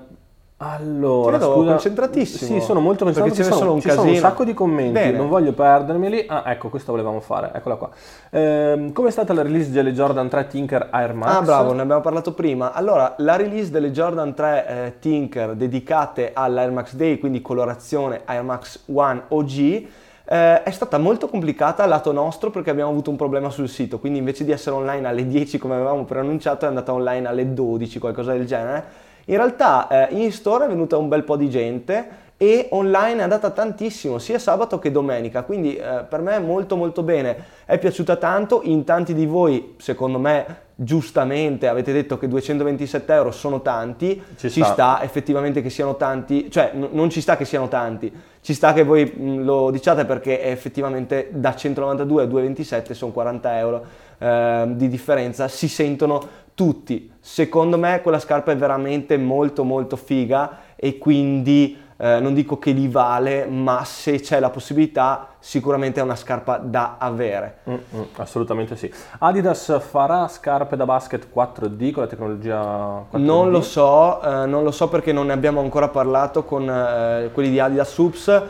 allora, 0.61 1.39
Ti 1.39 1.45
vedo 1.45 1.55
scusa, 1.55 1.71
concentratissimo. 1.71 2.59
Sì, 2.59 2.67
sono 2.67 2.81
molto 2.81 3.05
Perché 3.05 3.21
concentrato. 3.21 3.37
ce 3.37 3.43
ne 3.43 3.57
ci 3.57 3.59
sono 3.59 3.73
un 3.75 3.81
ci 3.81 3.91
sono 3.91 4.11
un 4.11 4.17
sacco 4.17 4.45
di 4.45 4.55
commenti, 4.55 4.93
Bene. 4.93 5.17
non 5.17 5.29
voglio 5.29 5.53
perdermeli. 5.53 6.25
Ah, 6.27 6.43
ecco, 6.47 6.69
questa 6.69 6.91
volevamo 6.91 7.21
fare, 7.21 7.53
eccola 7.55 7.77
qua. 7.77 7.91
Ehm, 8.31 8.93
come 8.93 9.09
è 9.09 9.11
stata 9.13 9.33
la 9.33 9.43
release 9.43 9.71
delle 9.71 9.93
Jordan 9.93 10.29
3 10.29 10.47
Tinker 10.49 10.89
Air 10.91 11.15
Max? 11.15 11.29
Ah, 11.37 11.43
bravo, 11.43 11.73
ne 11.75 11.83
abbiamo 11.83 12.01
parlato 12.01 12.33
prima. 12.35 12.73
Allora, 12.73 13.15
la 13.19 13.37
release 13.37 13.71
delle 13.71 13.93
Jordan 13.93 14.35
3 14.35 14.67
eh, 14.67 14.99
Tinker 14.99 15.55
dedicate 15.55 16.33
all'Air 16.35 16.73
Max 16.73 16.95
Day, 16.95 17.19
quindi 17.21 17.41
colorazione 17.41 18.23
Air 18.25 18.43
Max 18.43 18.81
One 18.93 19.23
OG, 19.29 19.87
eh, 20.31 20.63
è 20.65 20.71
stata 20.73 20.99
molto 20.99 21.29
complicata 21.29 21.87
lato 21.87 22.11
nostro 22.11 22.51
perché 22.51 22.71
abbiamo 22.71 22.91
avuto 22.91 23.11
un 23.11 23.17
problema 23.17 23.49
sul 23.49 23.69
sito, 23.69 24.01
quindi 24.01 24.19
invece 24.19 24.45
di 24.45 24.51
essere 24.51 24.75
online 24.75 25.07
alle 25.07 25.25
10 25.25 25.57
come 25.57 25.77
avevamo 25.77 26.05
preannunciato 26.05 26.65
è 26.65 26.69
andata 26.69 26.93
online 26.93 27.29
alle 27.29 27.55
12, 27.55 28.01
qualcosa 28.01 28.33
del 28.33 28.45
genere. 28.45 29.07
In 29.29 29.37
realtà 29.37 30.09
eh, 30.09 30.15
in 30.15 30.33
store 30.33 30.65
è 30.65 30.69
venuta 30.69 30.97
un 30.97 31.09
bel 31.09 31.23
po' 31.23 31.37
di 31.37 31.51
gente 31.51 32.27
e 32.39 32.69
online 32.71 33.19
è 33.19 33.23
andata 33.23 33.51
tantissimo, 33.51 34.19
sia 34.19 34.39
sabato 34.39 34.79
che 34.79 34.91
domenica, 34.91 35.43
quindi 35.43 35.77
eh, 35.77 36.05
per 36.09 36.21
me 36.21 36.39
molto 36.39 36.77
molto 36.77 37.03
bene, 37.03 37.37
è 37.67 37.79
piaciuta 37.79 38.17
tanto, 38.17 38.61
in 38.63 38.85
tanti 38.85 39.13
di 39.13 39.27
voi 39.27 39.75
secondo 39.79 40.19
me 40.19 40.67
giustamente 40.77 41.67
avete 41.67 41.93
detto 41.93 42.17
che 42.17 42.27
227 42.29 43.13
euro 43.13 43.31
sono 43.33 43.61
tanti, 43.61 44.23
Ci 44.37 44.49
ci, 44.49 44.63
sta. 44.63 44.73
sta. 44.73 45.03
effettivamente 45.03 45.61
che 45.61 45.69
siano 45.69 45.97
tanti, 45.97 46.51
cioè 46.51 46.71
n- 46.75 46.89
non 46.93 47.11
ci 47.11 47.21
sta 47.21 47.37
che 47.37 47.45
siano 47.45 47.69
tanti, 47.69 48.11
ci 48.41 48.55
sta 48.55 48.73
che 48.73 48.85
voi 48.85 49.05
mh, 49.05 49.43
lo 49.43 49.71
diciate 49.71 50.07
perché 50.07 50.43
effettivamente 50.45 51.29
da 51.33 51.55
192 51.55 52.23
a 52.23 52.27
227 52.27 52.95
sono 52.95 53.13
40 53.13 53.59
euro 53.59 53.85
eh, 54.17 54.65
di 54.69 54.89
differenza, 54.89 55.49
si 55.49 55.69
sentono 55.69 56.47
tutti. 56.59 57.09
Secondo 57.21 57.79
me 57.79 58.01
quella 58.03 58.19
scarpa 58.19 58.51
è 58.51 58.57
veramente 58.57 59.17
molto 59.17 59.63
molto 59.63 59.95
figa 59.95 60.59
e 60.75 60.99
quindi 60.99 61.79
eh, 61.97 62.19
non 62.19 62.35
dico 62.35 62.59
che 62.59 62.73
li 62.73 62.89
vale, 62.89 63.47
ma 63.47 63.85
se 63.85 64.19
c'è 64.19 64.41
la 64.41 64.51
possibilità 64.51 65.37
sicuramente 65.39 66.01
è 66.01 66.03
una 66.03 66.17
scarpa 66.17 66.57
da 66.57 66.97
avere. 66.99 67.59
Mm, 67.71 67.75
mm, 67.75 68.03
assolutamente 68.17 68.75
sì. 68.75 68.93
Adidas 69.19 69.81
farà 69.89 70.27
scarpe 70.27 70.75
da 70.75 70.85
basket 70.85 71.29
4D 71.33 71.93
con 71.93 72.03
la 72.03 72.09
tecnologia 72.09 73.05
4D? 73.09 73.19
Non 73.19 73.53
lo 73.53 73.63
so, 73.63 74.21
eh, 74.21 74.47
non 74.47 74.65
lo 74.65 74.73
so 74.73 74.89
perché 74.89 75.13
non 75.13 75.27
ne 75.27 75.35
abbiamo 75.35 75.61
ancora 75.61 75.87
parlato 75.87 76.43
con 76.43 76.69
eh, 76.69 77.31
quelli 77.33 77.51
di 77.51 77.61
Adidas 77.61 77.93
Subs. 77.93 78.43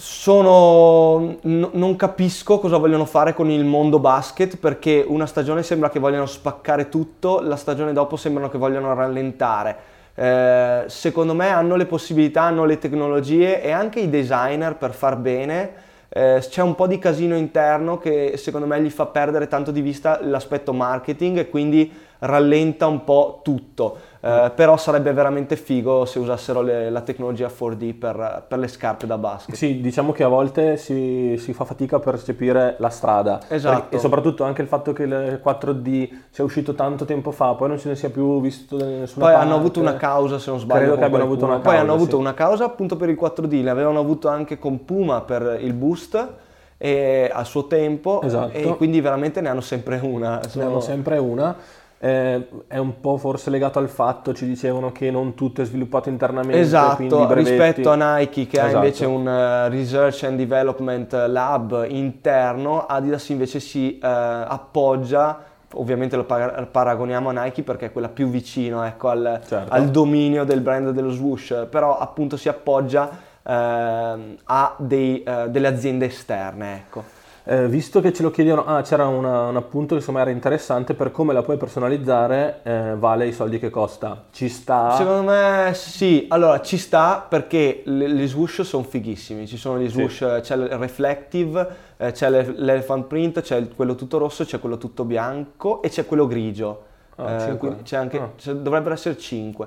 Sono, 0.00 1.38
n- 1.42 1.70
non 1.72 1.96
capisco 1.96 2.60
cosa 2.60 2.76
vogliono 2.76 3.04
fare 3.04 3.34
con 3.34 3.50
il 3.50 3.64
mondo 3.64 3.98
basket 3.98 4.56
perché 4.56 5.04
una 5.04 5.26
stagione 5.26 5.64
sembra 5.64 5.90
che 5.90 5.98
vogliano 5.98 6.24
spaccare 6.24 6.88
tutto, 6.88 7.40
la 7.40 7.56
stagione 7.56 7.92
dopo 7.92 8.14
sembrano 8.14 8.48
che 8.48 8.58
vogliano 8.58 8.94
rallentare. 8.94 9.76
Eh, 10.14 10.84
secondo 10.86 11.34
me 11.34 11.48
hanno 11.48 11.74
le 11.74 11.86
possibilità, 11.86 12.42
hanno 12.42 12.64
le 12.64 12.78
tecnologie 12.78 13.60
e 13.60 13.72
anche 13.72 13.98
i 13.98 14.08
designer 14.08 14.76
per 14.76 14.94
far 14.94 15.16
bene. 15.16 15.72
Eh, 16.08 16.46
c'è 16.48 16.62
un 16.62 16.76
po' 16.76 16.86
di 16.86 17.00
casino 17.00 17.34
interno 17.34 17.98
che 17.98 18.34
secondo 18.36 18.68
me 18.68 18.80
gli 18.80 18.90
fa 18.90 19.06
perdere 19.06 19.48
tanto 19.48 19.72
di 19.72 19.80
vista 19.80 20.20
l'aspetto 20.22 20.72
marketing 20.72 21.38
e 21.38 21.48
quindi 21.48 21.92
rallenta 22.20 22.86
un 22.86 23.02
po' 23.02 23.40
tutto. 23.42 23.98
Eh, 24.20 24.50
però 24.54 24.76
sarebbe 24.76 25.12
veramente 25.12 25.54
figo 25.54 26.04
se 26.04 26.18
usassero 26.18 26.60
le- 26.60 26.90
la 26.90 27.02
tecnologia 27.02 27.48
4D 27.48 27.94
per, 27.94 28.44
per 28.48 28.58
le 28.58 28.66
scarpe 28.66 29.06
da 29.06 29.16
basket. 29.16 29.54
Sì, 29.54 29.80
diciamo 29.80 30.10
che 30.10 30.24
a 30.24 30.28
volte 30.28 30.76
si, 30.76 31.36
si 31.38 31.52
fa 31.52 31.64
fatica 31.64 31.96
a 31.96 32.00
percepire 32.00 32.74
la 32.78 32.88
strada. 32.88 33.40
Esatto. 33.48 33.94
E 33.94 33.98
soprattutto 34.00 34.42
anche 34.42 34.60
il 34.62 34.66
fatto 34.68 34.92
che 34.92 35.04
il 35.04 35.40
4D 35.44 36.08
sia 36.30 36.42
uscito 36.42 36.74
tanto 36.74 37.04
tempo 37.04 37.30
fa, 37.30 37.54
poi 37.54 37.68
non 37.68 37.78
se 37.78 37.88
ne 37.90 37.94
sia 37.94 38.10
più 38.10 38.40
visto 38.40 38.76
da 38.76 38.86
nessuna 38.86 39.24
Poi 39.26 39.34
parte. 39.34 39.46
hanno 39.46 39.56
avuto 39.56 39.78
una 39.80 39.94
causa, 39.96 40.38
se 40.40 40.50
non 40.50 40.58
sbaglio. 40.58 40.80
Credo 40.80 40.96
che 40.96 41.04
abbiano 41.04 41.24
avuto 41.24 41.44
una 41.44 41.54
Poi 41.54 41.62
causa, 41.62 41.80
hanno 41.80 41.92
avuto 41.92 42.10
sì. 42.16 42.16
una 42.16 42.34
causa 42.34 42.64
appunto 42.64 42.96
per 42.96 43.08
il 43.10 43.16
4D, 43.20 43.62
l'avevano 43.62 44.00
avuto 44.00 44.26
anche 44.28 44.58
con 44.58 44.84
Puma 44.84 45.20
per 45.20 45.58
il 45.60 45.72
boost 45.74 46.28
e, 46.76 47.30
a 47.32 47.44
suo 47.44 47.66
tempo 47.66 48.20
Esatto. 48.22 48.56
e 48.56 48.76
quindi 48.76 49.00
veramente 49.00 49.40
ne 49.40 49.48
hanno 49.48 49.60
sempre 49.60 50.00
una. 50.02 50.38
Ne 50.42 50.48
Sono- 50.48 50.64
hanno 50.66 50.80
sempre 50.80 51.18
una. 51.18 51.56
Eh, 52.00 52.48
è 52.68 52.78
un 52.78 53.00
po' 53.00 53.16
forse 53.16 53.50
legato 53.50 53.80
al 53.80 53.88
fatto, 53.88 54.32
ci 54.32 54.46
dicevano 54.46 54.92
che 54.92 55.10
non 55.10 55.34
tutto 55.34 55.62
è 55.62 55.64
sviluppato 55.64 56.08
internamente. 56.08 56.60
Esatto, 56.60 57.32
rispetto 57.32 57.90
a 57.90 58.16
Nike 58.16 58.46
che 58.46 58.60
ha 58.60 58.66
Esatto. 58.66 58.84
invece 58.84 59.04
un 59.04 59.26
eh, 59.26 59.68
Research 59.68 60.22
and 60.22 60.36
Development 60.36 61.12
Lab 61.26 61.86
interno, 61.88 62.86
Adidas 62.86 63.28
invece 63.30 63.58
si 63.58 63.98
eh, 63.98 64.06
appoggia, 64.06 65.42
ovviamente 65.74 66.14
lo 66.14 66.24
par- 66.24 66.68
paragoniamo 66.68 67.30
a 67.30 67.42
Nike 67.42 67.64
perché 67.64 67.86
è 67.86 67.92
quella 67.92 68.08
più 68.08 68.28
vicino 68.28 68.84
ecco, 68.84 69.08
al, 69.08 69.40
Certo. 69.44 69.72
al 69.72 69.88
dominio 69.88 70.44
del 70.44 70.60
brand 70.60 70.90
dello 70.90 71.10
swoosh, 71.10 71.66
però 71.68 71.98
appunto 71.98 72.36
si 72.36 72.48
appoggia 72.48 73.10
ehm, 73.42 74.36
a 74.44 74.74
dei, 74.78 75.22
eh, 75.24 75.48
delle 75.48 75.66
aziende 75.66 76.06
esterne. 76.06 76.74
Ecco. 76.76 77.16
Eh, 77.50 77.66
visto 77.66 78.02
che 78.02 78.12
ce 78.12 78.22
lo 78.22 78.30
chiedevano, 78.30 78.66
ah, 78.66 78.82
c'era 78.82 79.06
una- 79.06 79.46
un 79.48 79.56
appunto 79.56 79.94
che 79.94 80.00
insomma 80.00 80.20
era 80.20 80.28
interessante 80.28 80.92
per 80.92 81.10
come 81.10 81.32
la 81.32 81.40
puoi 81.40 81.56
personalizzare, 81.56 82.60
eh, 82.62 82.94
vale 82.98 83.26
i 83.26 83.32
soldi 83.32 83.58
che 83.58 83.70
costa. 83.70 84.24
Ci 84.30 84.50
sta. 84.50 84.90
Secondo 84.96 85.30
me 85.30 85.70
sì, 85.72 86.26
allora 86.28 86.60
ci 86.60 86.76
sta 86.76 87.24
perché 87.26 87.80
le- 87.86 88.10
gli 88.10 88.28
swoosh 88.28 88.60
sono 88.62 88.82
fighissimi, 88.82 89.46
ci 89.46 89.56
sono 89.56 89.78
gli 89.78 89.88
swoosh, 89.88 90.40
c'è 90.42 90.56
il 90.56 90.66
reflective, 90.68 91.66
eh, 91.96 92.12
c'è 92.12 92.28
l'e- 92.28 92.52
l'elephant 92.54 93.06
print, 93.06 93.40
c'è 93.40 93.56
il- 93.56 93.74
quello 93.74 93.94
tutto 93.94 94.18
rosso, 94.18 94.44
c'è 94.44 94.60
quello 94.60 94.76
tutto 94.76 95.04
bianco 95.04 95.80
e 95.80 95.88
c'è 95.88 96.04
quello 96.04 96.26
grigio. 96.26 96.82
Ah, 97.16 97.32
Eh, 97.46 97.58
c'è 97.82 97.96
anche, 97.96 98.18
Ah. 98.18 98.30
c'è- 98.36 98.52
dovrebbero 98.52 98.92
essere 98.92 99.16
5, 99.16 99.66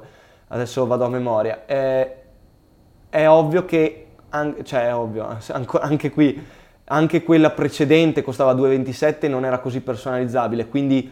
adesso 0.50 0.85
vado 0.85 1.03
a 1.05 1.09
memoria. 1.09 1.63
Eh, 1.65 2.15
è 3.09 3.27
ovvio 3.27 3.65
che, 3.65 4.05
an- 4.29 4.57
cioè 4.63 4.85
è 4.89 4.95
ovvio, 4.95 5.27
anche 5.81 6.11
qui, 6.11 6.59
anche 6.85 7.23
quella 7.23 7.51
precedente 7.51 8.21
costava 8.21 8.53
2,27 8.53 9.25
e 9.25 9.27
non 9.27 9.45
era 9.45 9.59
così 9.59 9.81
personalizzabile, 9.81 10.67
quindi 10.67 11.11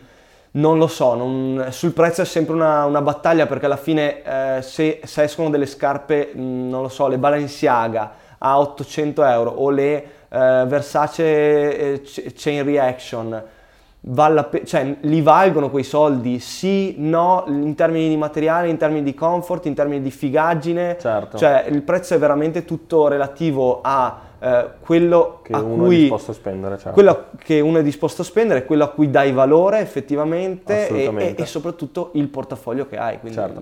Non 0.54 0.80
lo 0.80 0.88
so, 0.88 1.14
non- 1.14 1.68
sul 1.70 1.94
prezzo 1.94 2.24
è 2.24 2.26
sempre 2.26 2.56
una, 2.56 2.86
una 2.86 3.02
battaglia 3.04 3.46
perché 3.46 3.68
alla 3.68 3.78
fine 3.78 4.24
eh, 4.58 4.62
se, 4.64 5.00
se 5.04 5.24
escono 5.24 5.50
delle 5.52 5.68
scarpe, 5.68 6.32
mh, 6.34 6.70
non 6.70 6.82
lo 6.82 6.90
so, 6.90 7.08
le 7.08 7.20
Balenciaga 7.20 8.12
a 8.40 8.60
800 8.60 9.24
euro 9.26 9.52
o 9.52 9.70
le 9.70 10.04
eh, 10.30 10.64
Versace 10.68 12.02
eh, 12.02 12.02
Chain 12.36 12.64
Reaction, 12.66 13.44
vale 14.02 14.34
la 14.34 14.44
pe- 14.46 14.66
cioè, 14.66 14.96
li 15.02 15.22
valgono 15.22 15.70
quei 15.70 15.84
soldi? 15.84 16.40
Sì, 16.40 16.96
no, 16.98 17.44
in 17.48 17.76
termini 17.76 18.10
di 18.10 18.18
materiale, 18.18 18.70
in 18.70 18.78
termini 18.78 19.04
di 19.04 19.14
comfort, 19.14 19.66
in 19.68 19.76
termini 19.76 20.02
di 20.02 20.12
figaggine. 20.12 20.98
Certo. 21.00 21.38
Cioè 21.38 21.66
il 21.70 21.84
prezzo 21.84 22.16
è 22.16 22.18
veramente 22.18 22.66
tutto 22.66 23.08
relativo 23.08 23.82
a 23.84 24.20
eh, 24.40 24.66
quello 24.80 25.40
Che 25.44 25.52
cui 25.52 25.96
è 25.96 26.00
disposto 26.02 26.32
a 26.32 26.34
spendere, 26.34 26.76
certo. 26.78 26.92
quello 26.92 27.26
che 27.44 27.60
uno 27.60 27.80
è 27.80 27.84
disposto 27.84 28.22
a 28.22 28.26
spendere, 28.26 28.66
quello 28.66 28.84
a 28.86 28.90
cui 28.90 29.10
dai 29.10 29.32
valore 29.32 29.80
effettivamente 29.80 30.88
e, 30.88 31.14
e- 31.16 31.36
e 31.38 31.46
soprattutto 31.46 32.12
il 32.14 32.28
portafoglio 32.28 32.88
che 32.88 32.98
hai. 32.98 33.20
Quindi, 33.20 33.38
Certo. 33.38 33.62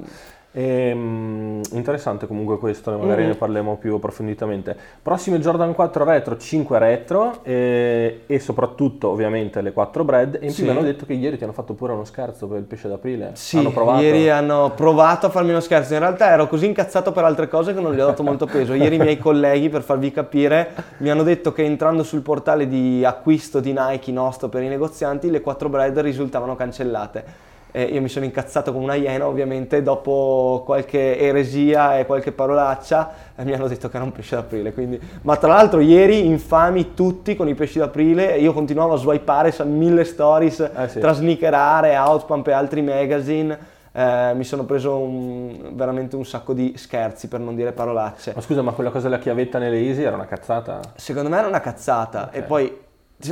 Ehm, 0.59 1.61
interessante 1.73 2.25
comunque 2.25 2.57
questo, 2.57 2.89
magari 2.97 3.23
Mm. 3.23 3.27
ne 3.27 3.35
parliamo 3.35 3.75
più 3.75 3.93
approfonditamente. 3.93 4.75
Prossime 5.03 5.39
Jordan 5.39 5.75
4 5.75 6.03
retro, 6.03 6.35
5 6.35 6.79
retro 6.79 7.43
e, 7.43 8.21
e 8.25 8.39
soprattutto 8.39 9.09
ovviamente 9.09 9.61
le 9.61 9.71
4 9.71 10.03
bread. 10.03 10.39
E 10.41 10.45
in 10.45 10.49
Sì. 10.49 10.63
più 10.63 10.71
mi 10.71 10.75
hanno 10.75 10.85
detto 10.85 11.05
che 11.05 11.13
ieri 11.13 11.37
ti 11.37 11.43
hanno 11.43 11.53
fatto 11.53 11.75
pure 11.75 11.93
uno 11.93 12.05
scherzo 12.05 12.47
per 12.47 12.57
il 12.57 12.63
pesce 12.63 12.87
d'aprile. 12.87 13.31
Sì, 13.33 13.57
hanno 13.59 13.69
provato. 13.71 14.01
ieri 14.01 14.29
hanno 14.31 14.71
provato 14.75 15.27
a 15.27 15.29
farmi 15.29 15.51
uno 15.51 15.59
scherzo. 15.59 15.93
In 15.93 15.99
realtà 15.99 16.31
ero 16.31 16.47
così 16.47 16.65
incazzato 16.65 17.11
per 17.11 17.23
altre 17.23 17.47
cose 17.47 17.75
che 17.75 17.79
non 17.79 17.93
gli 17.93 17.99
ho 17.99 18.05
dato 18.07 18.23
molto 18.23 18.47
peso. 18.47 18.73
Ieri 18.73 18.95
i 18.95 18.99
miei 18.99 19.19
colleghi, 19.19 19.69
per 19.69 19.83
farvi 19.83 20.11
capire, 20.11 20.69
mi 20.97 21.11
hanno 21.11 21.21
detto 21.21 21.51
che 21.51 21.63
entrando 21.63 22.01
sul 22.01 22.21
portale 22.21 22.67
di 22.67 23.05
acquisto 23.05 23.59
di 23.59 23.75
Nike 23.77 24.11
nostro 24.11 24.47
per 24.49 24.63
i 24.63 24.67
negozianti, 24.67 25.29
le 25.29 25.41
4 25.41 25.69
bread 25.69 25.99
risultavano 25.99 26.55
cancellate. 26.55 27.45
E 27.71 27.83
io 27.83 28.01
mi 28.01 28.09
sono 28.09 28.25
incazzato 28.25 28.71
come 28.71 28.85
una 28.85 28.95
iena, 28.95 29.27
ovviamente, 29.27 29.83
dopo 29.83 30.63
qualche 30.65 31.19
eresia 31.19 31.99
e 31.99 32.05
qualche 32.05 32.31
parolaccia, 32.31 33.11
e 33.35 33.43
mi 33.43 33.53
hanno 33.53 33.67
detto 33.67 33.89
che 33.89 33.95
era 33.97 34.05
un 34.05 34.11
pesce 34.11 34.35
d'aprile. 34.35 34.73
Quindi... 34.73 34.99
Ma 35.23 35.35
tra 35.35 35.49
l'altro 35.49 35.79
ieri 35.79 36.25
infami 36.25 36.93
tutti 36.93 37.35
con 37.35 37.47
i 37.47 37.53
pesci 37.53 37.77
d'aprile, 37.79 38.37
io 38.37 38.53
continuavo 38.53 38.93
a 38.93 38.97
swipeare 38.97 39.51
sa, 39.51 39.63
mille 39.63 40.05
stories 40.05 40.59
Eh 40.75 40.87
sì. 40.87 40.99
tra 40.99 41.11
Sneakerare, 41.13 41.95
Outpump 41.97 42.47
e 42.47 42.51
altri 42.51 42.81
magazine. 42.81 43.75
Eh, 43.91 44.31
mi 44.35 44.43
sono 44.43 44.63
preso 44.63 44.95
un- 44.97 45.71
veramente 45.73 46.15
un 46.15 46.25
sacco 46.25 46.53
di 46.53 46.73
scherzi, 46.77 47.27
per 47.27 47.39
non 47.39 47.55
dire 47.55 47.71
parolacce. 47.71 48.31
Ma 48.35 48.41
scusa, 48.41 48.61
ma 48.61 48.71
quella 48.71 48.91
cosa 48.91 49.09
della 49.09 49.19
chiavetta 49.19 49.57
nelle 49.57 49.79
Easy 49.79 50.03
era 50.03 50.15
una 50.15 50.25
cazzata? 50.27 50.79
Secondo 50.95 51.29
me 51.29 51.37
era 51.37 51.47
una 51.47 51.59
cazzata. 51.61 52.29
E 52.31 52.43
poi, 52.43 52.85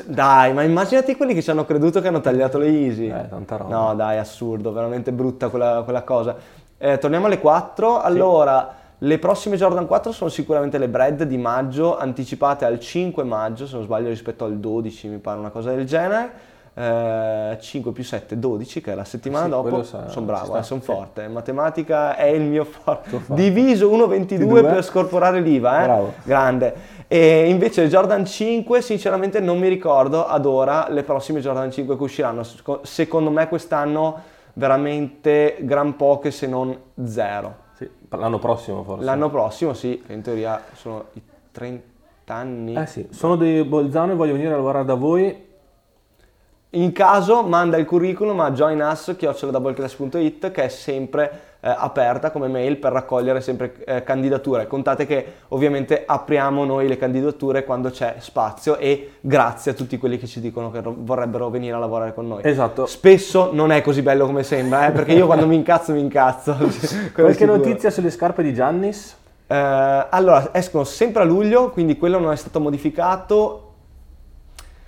dai, 0.05 0.51
ma 0.53 0.63
immaginati 0.63 1.15
quelli 1.15 1.35
che 1.35 1.43
ci 1.43 1.51
hanno 1.51 1.63
creduto 1.63 2.01
che 2.01 2.07
hanno 2.07 2.21
tagliato 2.21 2.57
le 2.57 2.67
Easy. 2.67 3.07
Eh, 3.07 3.27
tanta 3.29 3.57
roba. 3.57 3.75
No, 3.75 3.95
dai, 3.95 4.17
assurdo, 4.17 4.71
veramente 4.71 5.11
brutta 5.11 5.49
quella, 5.49 5.81
quella 5.83 6.01
cosa. 6.01 6.35
Eh, 6.77 6.97
torniamo 6.97 7.27
alle 7.27 7.39
4. 7.39 8.01
Allora, 8.01 8.73
le 8.97 9.19
prossime 9.19 9.57
Jordan 9.57 9.85
4 9.85 10.11
sono 10.11 10.29
sicuramente 10.29 10.79
le 10.79 10.87
bread 10.87 11.23
di 11.23 11.37
maggio, 11.37 11.97
anticipate 11.97 12.65
al 12.65 12.79
5 12.79 13.23
maggio, 13.23 13.67
se 13.67 13.75
non 13.75 13.83
sbaglio, 13.83 14.09
rispetto 14.09 14.43
al 14.45 14.57
12, 14.57 15.07
mi 15.07 15.17
pare 15.17 15.37
una 15.37 15.49
cosa 15.49 15.69
del 15.71 15.85
genere. 15.85 16.53
Eh, 16.77 17.57
5 17.57 17.91
più 17.93 18.03
7, 18.03 18.37
12, 18.37 18.81
che 18.81 18.91
è 18.91 18.95
la 18.95 19.05
settimana 19.05 19.45
Sì, 19.45 19.49
dopo. 19.49 19.83
sono 19.83 20.25
bravo, 20.25 20.45
sta, 20.45 20.63
sono 20.63 20.81
sì. 20.81 20.85
forte. 20.87 21.27
Matematica 21.29 22.17
è 22.17 22.25
il 22.25 22.41
mio 22.41 22.65
forte. 22.65 23.21
Diviso 23.27 23.89
1,22 23.89 24.07
22. 24.07 24.63
per 24.63 24.83
scorporare 24.83 25.39
l'IVA, 25.39 25.81
eh? 25.81 25.83
Bravo. 25.85 26.13
Grande. 26.23 26.75
E 27.07 27.49
invece 27.49 27.87
Jordan 27.87 28.25
5, 28.25 28.81
sinceramente 28.81 29.39
non 29.39 29.59
mi 29.59 29.67
ricordo 29.67 30.25
ad 30.25 30.45
ora 30.45 30.87
le 30.89 31.03
prossime 31.03 31.39
Jordan 31.39 31.71
5 31.71 31.95
che 31.95 32.03
usciranno. 32.03 32.43
Seco- 32.43 32.81
Secondo 32.83 33.29
me 33.29 33.47
quest'anno 33.47 34.21
veramente 34.53 35.57
gran 35.59 35.95
poche 35.95 36.31
se 36.31 36.47
non 36.47 36.75
zero. 37.05 37.63
Sì, 37.73 37.87
l'anno 38.09 38.39
prossimo 38.39 38.83
forse. 38.83 39.05
L'anno 39.05 39.29
prossimo 39.29 39.73
sì, 39.73 40.01
che 40.05 40.13
in 40.13 40.21
teoria 40.21 40.63
sono 40.73 41.05
i 41.13 41.21
30 41.51 42.33
anni. 42.33 42.75
Eh 42.75 42.87
sì, 42.87 43.07
sono 43.11 43.35
di 43.35 43.63
Bolzano 43.63 44.13
e 44.13 44.15
voglio 44.15 44.33
venire 44.33 44.53
a 44.53 44.55
lavorare 44.55 44.85
da 44.85 44.95
voi. 44.95 45.43
In 46.71 46.91
caso 46.91 47.43
manda 47.43 47.77
il 47.77 47.85
curriculum 47.85 48.39
a 48.41 48.51
joinus.doubleclass.it 48.51 50.51
che 50.51 50.63
è 50.63 50.67
sempre 50.67 51.54
eh, 51.65 51.75
aperta 51.75 52.29
come 52.29 52.47
mail 52.47 52.77
per 52.77 52.91
raccogliere 52.91 53.41
sempre 53.41 53.73
eh, 53.85 54.03
candidature. 54.03 54.67
Contate 54.67 55.07
che 55.07 55.25
ovviamente 55.47 56.03
apriamo 56.05 56.63
noi 56.63 56.87
le 56.87 56.95
candidature 56.95 57.63
quando 57.63 57.89
c'è 57.89 58.17
spazio 58.19 58.77
e 58.77 59.13
grazie 59.19 59.71
a 59.71 59.73
tutti 59.73 59.97
quelli 59.97 60.19
che 60.19 60.27
ci 60.27 60.39
dicono 60.39 60.69
che 60.69 60.81
ro- 60.81 60.93
vorrebbero 60.95 61.49
venire 61.49 61.75
a 61.75 61.79
lavorare 61.79 62.13
con 62.13 62.27
noi. 62.27 62.41
Esatto. 62.43 62.85
Spesso 62.85 63.49
non 63.51 63.71
è 63.71 63.81
così 63.81 64.03
bello 64.03 64.27
come 64.27 64.43
sembra, 64.43 64.85
eh, 64.85 64.91
perché 64.91 65.13
io 65.13 65.25
quando 65.25 65.47
mi 65.47 65.55
incazzo 65.55 65.91
mi 65.91 66.01
incazzo. 66.01 66.55
Qualche 67.11 67.45
notizia 67.45 67.89
sulle 67.89 68.11
scarpe 68.11 68.43
di 68.43 68.53
Giannis? 68.53 69.17
Eh, 69.47 69.55
allora, 69.55 70.53
escono 70.53 70.83
sempre 70.83 71.23
a 71.23 71.25
luglio, 71.25 71.71
quindi 71.71 71.97
quello 71.97 72.19
non 72.19 72.31
è 72.31 72.35
stato 72.35 72.59
modificato. 72.59 73.61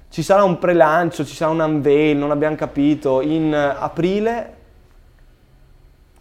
Ci 0.10 0.22
sarà 0.22 0.44
un 0.44 0.60
prelancio, 0.60 1.26
ci 1.26 1.34
sarà 1.34 1.50
un 1.50 1.60
unveil, 1.60 2.16
non 2.18 2.30
abbiamo 2.30 2.56
capito. 2.56 3.22
In 3.22 3.52
eh, 3.52 3.76
aprile. 3.80 4.57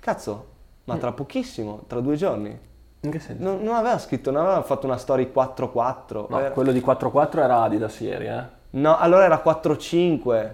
Cazzo, 0.07 0.47
ma 0.85 0.99
tra 0.99 1.11
pochissimo, 1.11 1.81
tra 1.89 1.99
due 1.99 2.15
giorni. 2.15 2.57
In 3.01 3.11
che 3.11 3.19
senso? 3.19 3.43
Non, 3.43 3.61
non 3.61 3.75
aveva 3.75 3.99
scritto, 3.99 4.31
non 4.31 4.45
aveva 4.45 4.63
fatto 4.63 4.87
una 4.87 4.99
story 4.99 5.33
4-4. 5.35 6.27
No, 6.29 6.39
Era- 6.39 6.51
quello 6.53 6.71
di 6.71 6.79
4-4 6.81 7.39
era 7.41 7.63
Adidas 7.63 7.99
ieri, 7.99 8.27
eh? 8.27 8.43
No, 8.71 8.97
allora 8.97 9.25
era 9.25 9.43
4-5. 9.45 10.51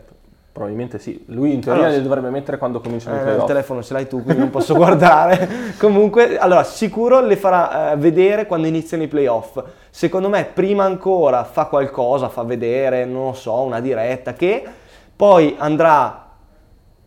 Probabilmente 0.53 0.99
sì. 0.99 1.23
Lui 1.29 1.53
in 1.53 1.61
teoria 1.61 1.83
Allora, 1.85 1.97
le 1.99 2.03
dovrebbe 2.03 2.31
mettere 2.31 2.57
quando 2.57 2.81
cominciano 2.81 3.15
i 3.17 3.19
Eh, 3.19 3.21
il 3.23 3.29
playoff. 3.29 3.47
telefono 3.47 3.83
ce 3.83 3.93
l'hai 3.93 4.09
tu, 4.09 4.23
quindi 4.23 4.41
non 4.41 4.49
posso 4.51 4.73
guardare. 4.75 5.47
Comunque, 5.79 6.39
allora, 6.39 6.63
sicuro 6.65 7.21
le 7.21 7.37
farà 7.37 7.93
eh, 7.93 7.97
vedere 7.99 8.47
quando 8.47 8.67
iniziano 8.67 9.03
i 9.03 9.09
playoff. 9.09 9.63
Secondo 9.91 10.31
me, 10.31 10.45
prima 10.47 10.85
ancora 10.85 11.45
fa 11.45 11.67
qualcosa, 11.67 12.31
fa 12.31 12.43
vedere, 12.43 13.05
non 13.05 13.27
lo 13.27 13.33
so, 13.35 13.61
una 13.61 13.81
diretta 13.81 14.33
che 14.33 14.65
poi 15.15 15.57
andrà 15.59 16.27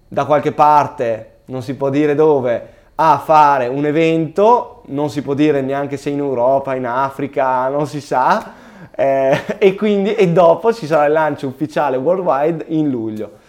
da 0.08 0.26
qualche 0.26 0.52
parte, 0.52 1.30
non 1.46 1.62
si 1.62 1.76
può 1.76 1.90
dire 1.90 2.16
dove, 2.16 2.68
a 2.96 3.18
fare 3.24 3.68
un 3.68 3.86
evento, 3.86 4.82
non 4.88 5.10
si 5.10 5.22
può 5.22 5.34
dire 5.34 5.62
neanche 5.62 5.98
se 5.98 6.10
in 6.10 6.20
Europa, 6.20 6.76
in 6.76 6.86
Africa, 6.86 7.68
non 7.68 7.88
si 7.88 8.02
sa. 8.02 8.54
eh, 8.96 9.42
e 9.58 9.76
quindi 9.76 10.16
e 10.16 10.30
dopo 10.30 10.72
ci 10.74 10.86
sarà 10.86 11.06
il 11.06 11.12
lancio 11.12 11.48
ufficiale 11.48 11.98
worldwide 11.98 12.66
in 12.70 12.90
luglio. 12.90 13.44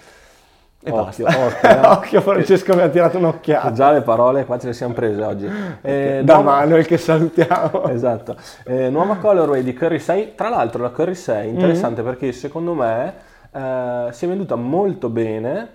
E 0.82 0.90
Occhio, 0.90 1.24
basta. 1.24 1.44
occhio, 1.46 1.68
eh. 1.68 1.86
Occhio, 1.86 2.20
Francesco 2.20 2.74
mi 2.76 2.82
ha 2.82 2.88
tirato 2.88 3.18
un'occhiata. 3.18 3.72
Già 3.72 3.90
le 3.90 4.02
parole 4.02 4.44
qua 4.44 4.56
ce 4.58 4.68
le 4.68 4.72
siamo 4.72 4.92
prese 4.94 5.22
oggi. 5.22 5.50
Eh, 5.82 6.20
da 6.24 6.34
nuova- 6.34 6.50
Manuel 6.58 6.86
che 6.86 6.96
salutiamo. 6.96 7.86
Esatto. 7.90 8.36
Eh, 8.64 8.88
nuova 8.88 9.16
colorway 9.16 9.62
di 9.64 9.72
Curry 9.74 9.98
6. 9.98 10.34
Tra 10.36 10.48
l'altro 10.48 10.82
la 10.82 10.90
Curry 10.90 11.14
6 11.14 11.36
è 11.46 11.48
interessante 11.50 12.02
Mm-hmm. 12.02 12.10
perché 12.10 12.32
secondo 12.32 12.74
me 12.74 13.14
eh, 13.52 14.06
si 14.12 14.24
è 14.24 14.28
venduta 14.28 14.54
molto 14.54 15.08
bene 15.08 15.68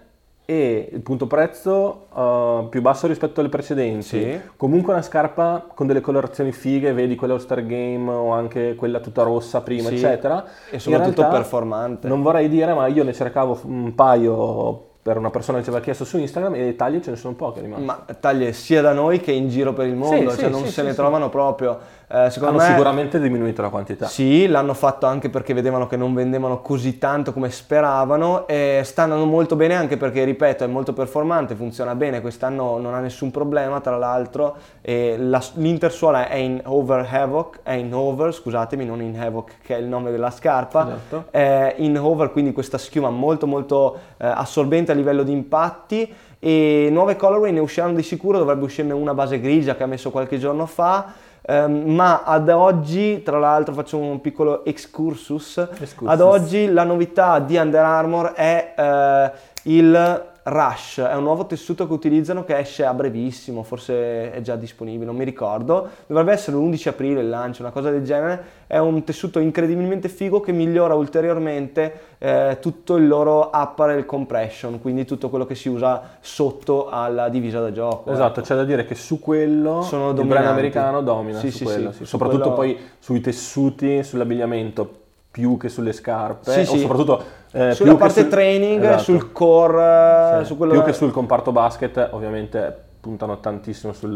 e 0.52 0.90
il 0.92 1.00
punto 1.00 1.28
prezzo 1.28 2.08
eh, 2.14 2.68
più 2.70 2.82
basso 2.82 3.08
rispetto 3.08 3.40
alle 3.40 3.48
precedenti. 3.48 4.02
Sì. 4.04 4.40
Comunque 4.58 4.92
una 4.92 5.02
scarpa 5.02 5.66
con 5.74 5.88
delle 5.88 6.02
colorazioni 6.02 6.52
fighe, 6.52 6.92
vedi 6.92 7.16
quella 7.16 7.36
All 7.36 7.40
Star 7.40 7.66
Game 7.66 8.12
o 8.12 8.32
anche 8.32 8.76
quella 8.76 9.00
tutta 9.00 9.24
rossa 9.24 9.62
prima, 9.62 9.88
Sì. 9.88 9.96
eccetera. 9.96 10.44
E 10.70 10.78
soprattutto 10.78 11.22
realtà, 11.22 11.38
performante. 11.38 12.08
Non 12.10 12.22
vorrei 12.22 12.50
dire, 12.50 12.74
ma 12.74 12.88
io 12.88 13.06
ne 13.06 13.14
cercavo 13.14 13.60
un 13.64 13.96
paio 13.96 14.88
per 15.02 15.18
una 15.18 15.32
persona 15.32 15.58
che 15.58 15.64
ci 15.64 15.70
aveva 15.70 15.84
chiesto 15.84 16.04
su 16.06 16.20
Instagram 16.20 16.54
e 16.56 16.76
taglie 16.76 17.02
ce 17.02 17.12
ne 17.12 17.16
sono 17.16 17.34
poche 17.34 17.62
rimaste. 17.62 17.86
Ma 17.86 18.06
taglie 18.20 18.52
sia 18.54 18.82
da 18.82 18.92
noi 18.92 19.20
che 19.20 19.32
in 19.32 19.48
giro 19.48 19.74
per 19.74 19.88
il 19.88 19.96
mondo, 19.96 20.30
Sì, 20.32 20.40
cioè 20.40 20.50
non 20.50 20.66
se 20.66 20.84
ne 20.84 20.94
trovano 20.94 21.30
proprio. 21.30 21.80
Eh, 22.14 22.30
secondo 22.30 22.58
Hanno 22.58 22.68
me 22.68 22.76
sicuramente 22.76 23.22
diminuito 23.22 23.62
la 23.62 23.70
quantità. 23.70 24.06
Sì, 24.06 24.46
l'hanno 24.48 24.74
fatto 24.74 25.06
anche 25.06 25.30
perché 25.30 25.54
vedevano 25.54 25.88
che 25.88 25.96
non 25.96 26.14
vendevano 26.14 26.60
così 26.62 26.98
tanto 26.98 27.32
come 27.32 27.50
speravano 27.50 28.48
e 28.48 28.82
sta 28.84 29.04
andando 29.04 29.26
molto 29.26 29.56
bene 29.56 29.76
anche 29.76 29.96
perché, 29.96 30.26
ripeto, 30.26 30.66
è 30.66 30.68
molto 30.68 30.92
performante, 30.92 31.56
funziona 31.56 31.96
bene, 31.96 32.20
quest'anno 32.20 32.78
non 32.80 32.94
ha 32.94 33.00
nessun 33.00 33.32
problema 33.32 33.80
tra 33.80 33.96
l'altro 33.98 34.58
la- 34.82 35.42
l'intersuola 35.54 36.28
è 36.28 36.36
in 36.36 36.60
over 36.66 37.08
havoc, 37.10 37.60
è 37.64 37.74
in 37.74 37.94
over, 37.94 38.34
scusatemi, 38.34 38.84
non 38.84 39.02
in 39.02 39.18
havoc 39.18 39.54
che 39.64 39.78
è 39.78 39.80
il 39.80 39.86
nome 39.86 40.12
della 40.12 40.32
scarpa, 40.32 40.88
Esatto. 40.88 41.26
è 41.32 41.76
in 41.78 41.98
over 41.98 42.32
quindi 42.32 42.52
questa 42.52 42.78
schiuma 42.78 43.10
molto 43.10 43.48
molto 43.48 43.98
eh, 44.18 44.28
assorbente 44.28 44.92
a 44.92 44.96
livello 44.96 45.24
di 45.24 45.32
impatti 45.32 46.14
e 46.40 46.90
nuove 46.92 47.16
colorway 47.16 47.52
ne 47.54 47.60
usciranno 47.60 47.94
di 47.94 48.04
sicuro, 48.04 48.38
dovrebbe 48.38 48.66
uscirne 48.66 48.94
una 48.94 49.14
base 49.14 49.40
grigia 49.40 49.76
che 49.76 49.84
ha 49.84 49.88
messo 49.88 50.10
qualche 50.12 50.38
giorno 50.38 50.66
fa. 50.66 51.30
Ehm, 51.42 51.94
ma 51.94 52.24
ad 52.24 52.50
oggi, 52.50 53.22
tra 53.24 53.40
l'altro, 53.40 53.74
faccio 53.74 53.98
un 53.98 54.22
piccolo 54.22 54.66
excursus. 54.66 55.58
Excursus. 55.58 56.08
Ad 56.08 56.22
oggi 56.22 56.68
la 56.68 56.84
novità 56.84 57.40
di 57.40 57.58
Under 57.58 57.84
Armour 57.84 58.32
è 58.34 58.74
eh, 58.78 59.32
il 59.64 60.30
Rush 60.52 61.00
è 61.00 61.16
un 61.16 61.24
nuovo 61.24 61.46
tessuto 61.46 61.88
che 61.88 61.94
utilizzano 61.94 62.44
che 62.44 62.58
esce 62.58 62.84
a 62.84 62.94
brevissimo, 62.94 63.64
forse 63.64 64.34
è 64.34 64.42
già 64.42 64.58
disponibile, 64.58 65.06
non 65.06 65.16
mi 65.16 65.24
ricordo. 65.24 65.88
Dovrebbe 66.08 66.34
essere 66.34 66.58
l'11 66.58 66.90
aprile 66.90 67.22
il 67.22 67.30
lancio, 67.30 67.62
una 67.62 67.72
cosa 67.72 67.90
del 67.90 68.04
genere. 68.04 68.60
È 68.68 68.78
un 68.78 69.02
tessuto 69.06 69.40
incredibilmente 69.40 70.10
figo 70.10 70.42
che 70.42 70.52
migliora 70.52 70.94
ulteriormente 70.94 71.94
eh, 72.18 72.58
tutto 72.60 72.98
il 72.98 73.08
loro 73.08 73.50
apparel 73.50 74.06
compression, 74.06 74.82
quindi 74.82 75.06
tutto 75.06 75.30
quello 75.30 75.46
che 75.46 75.56
si 75.56 75.70
usa 75.70 76.18
sotto 76.20 76.90
alla 76.90 77.30
divisa 77.30 77.62
da 77.62 77.72
gioco. 77.72 78.12
Esatto, 78.12 78.40
ecco. 78.40 78.50
c'è 78.50 78.56
da 78.56 78.66
dire 78.66 78.84
che 78.86 78.96
su 78.96 79.20
quello 79.20 79.82
Sono 79.84 80.10
il 80.10 80.26
brand 80.26 80.48
americano 80.48 81.02
domina 81.02 81.40
Sì, 81.40 81.50
su 81.50 81.60
sì, 81.60 81.64
quello, 81.64 81.92
sì, 81.94 82.06
soprattutto 82.06 82.54
quello- 82.54 82.74
poi 82.76 82.90
sui 83.00 83.22
tessuti, 83.22 84.04
sull'abbigliamento 84.04 85.00
più 85.32 85.56
che 85.58 85.70
sulle 85.70 85.94
scarpe 85.94 86.52
Sì, 86.52 86.60
o 86.60 86.66
sì. 86.66 86.80
soprattutto 86.80 87.24
eh, 87.54 87.72
Sulla 87.74 87.96
parte 87.96 88.22
sul- 88.22 88.30
training, 88.30 88.84
Esatto. 88.84 89.02
sul 89.04 89.32
core, 89.32 90.40
Sì. 90.40 90.46
su 90.46 90.58
quello 90.58 90.74
più 90.74 90.84
che 90.84 90.94
sul 90.94 91.12
comparto 91.12 91.52
basket 91.52 92.10
ovviamente 92.12 92.84
puntano 93.02 93.40
tantissimo 93.40 93.94
sul 93.94 94.14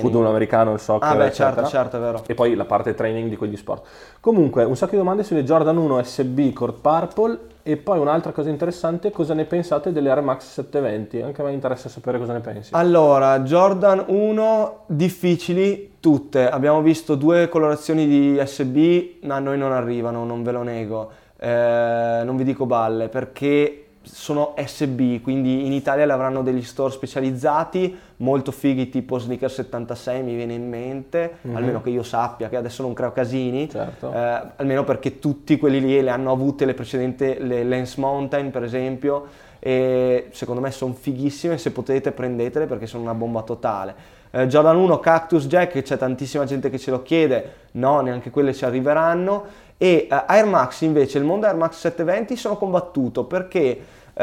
football 0.00 0.24
americano, 0.26 0.72
il 0.72 0.78
soccer, 0.80 1.10
Ah 1.10 1.14
beh, 1.14 1.26
eccetera. 1.26 1.54
certo, 1.66 1.68
certo, 1.68 1.96
è 1.98 2.00
vero. 2.00 2.22
E 2.26 2.32
poi 2.34 2.54
la 2.54 2.64
parte 2.64 2.94
training 2.94 3.28
di 3.28 3.36
quegli 3.36 3.56
sport. 3.56 3.84
Comunque, 4.18 4.64
un 4.64 4.76
sacco 4.76 4.92
di 4.92 4.96
domande 4.96 5.22
sulle 5.24 5.44
Jordan 5.44 5.76
1 5.76 6.02
SB 6.02 6.52
Core 6.54 6.72
Purple 6.80 7.38
e 7.62 7.76
poi 7.76 7.98
un'altra 7.98 8.32
cosa 8.32 8.48
interessante, 8.48 9.10
cosa 9.10 9.34
ne 9.34 9.44
pensate 9.44 9.92
delle 9.92 10.08
Air 10.08 10.22
Max 10.22 10.44
720? 10.52 11.20
Anche 11.20 11.42
a 11.42 11.44
me 11.44 11.52
interessa 11.52 11.90
sapere 11.90 12.18
cosa 12.18 12.32
ne 12.32 12.40
pensi. 12.40 12.70
Allora, 12.72 13.38
Jordan 13.40 14.04
1 14.08 14.84
difficili 14.86 15.93
tutte. 16.04 16.50
Abbiamo 16.50 16.82
visto 16.82 17.14
due 17.14 17.48
colorazioni 17.48 18.06
di 18.06 18.38
SB, 18.44 19.24
a 19.26 19.38
noi 19.38 19.56
non 19.56 19.72
arrivano, 19.72 20.26
non 20.26 20.42
ve 20.42 20.52
lo 20.52 20.62
nego. 20.62 21.10
Eh, 21.38 22.20
non 22.22 22.36
vi 22.36 22.44
dico 22.44 22.66
balle 22.66 23.08
perché 23.08 23.86
sono 24.02 24.52
SB, 24.62 25.22
quindi 25.22 25.64
in 25.64 25.72
Italia 25.72 26.04
le 26.04 26.12
avranno 26.12 26.42
degli 26.42 26.62
store 26.62 26.92
specializzati, 26.92 27.96
molto 28.18 28.52
fighi 28.52 28.90
tipo 28.90 29.16
Sneaker 29.16 29.50
76 29.50 30.22
mi 30.22 30.34
viene 30.34 30.52
in 30.52 30.68
mente, 30.68 31.38
almeno 31.54 31.80
che 31.80 31.88
io 31.88 32.02
sappia, 32.02 32.50
che 32.50 32.56
adesso 32.56 32.82
non 32.82 32.92
creo 32.92 33.12
casini, 33.12 33.70
Certo. 33.70 34.12
eh, 34.12 34.42
almeno 34.56 34.84
perché 34.84 35.18
tutti 35.18 35.56
quelli 35.56 35.80
lì 35.80 36.02
le 36.02 36.10
hanno 36.10 36.32
avute 36.32 36.66
le 36.66 36.74
precedenti, 36.74 37.36
le 37.38 37.64
Lance 37.64 37.98
Mountain 37.98 38.50
per 38.50 38.62
esempio, 38.62 39.24
e 39.66 40.26
secondo 40.32 40.60
me 40.60 40.70
sono 40.70 40.92
fighissime, 40.92 41.56
se 41.56 41.70
potete 41.70 42.12
prendetele 42.12 42.66
perché 42.66 42.86
sono 42.86 43.02
una 43.02 43.14
bomba 43.14 43.40
totale. 43.40 43.94
Eh, 44.30 44.46
Jordan 44.46 44.76
1 44.76 45.00
Cactus 45.00 45.46
Jack, 45.46 45.80
c'è 45.80 45.96
tantissima 45.96 46.44
gente 46.44 46.68
che 46.68 46.78
ce 46.78 46.90
lo 46.90 47.00
chiede, 47.00 47.52
no, 47.72 48.00
neanche 48.02 48.28
quelle 48.28 48.52
ci 48.52 48.66
arriveranno. 48.66 49.44
E 49.78 50.06
eh, 50.10 50.22
Air 50.26 50.44
Max 50.44 50.82
invece, 50.82 51.16
il 51.16 51.24
mondo 51.24 51.46
Air 51.46 51.56
Max 51.56 51.78
720 51.78 52.36
sono 52.36 52.58
combattuto 52.58 53.24
perché 53.24 53.80
eh, 54.12 54.22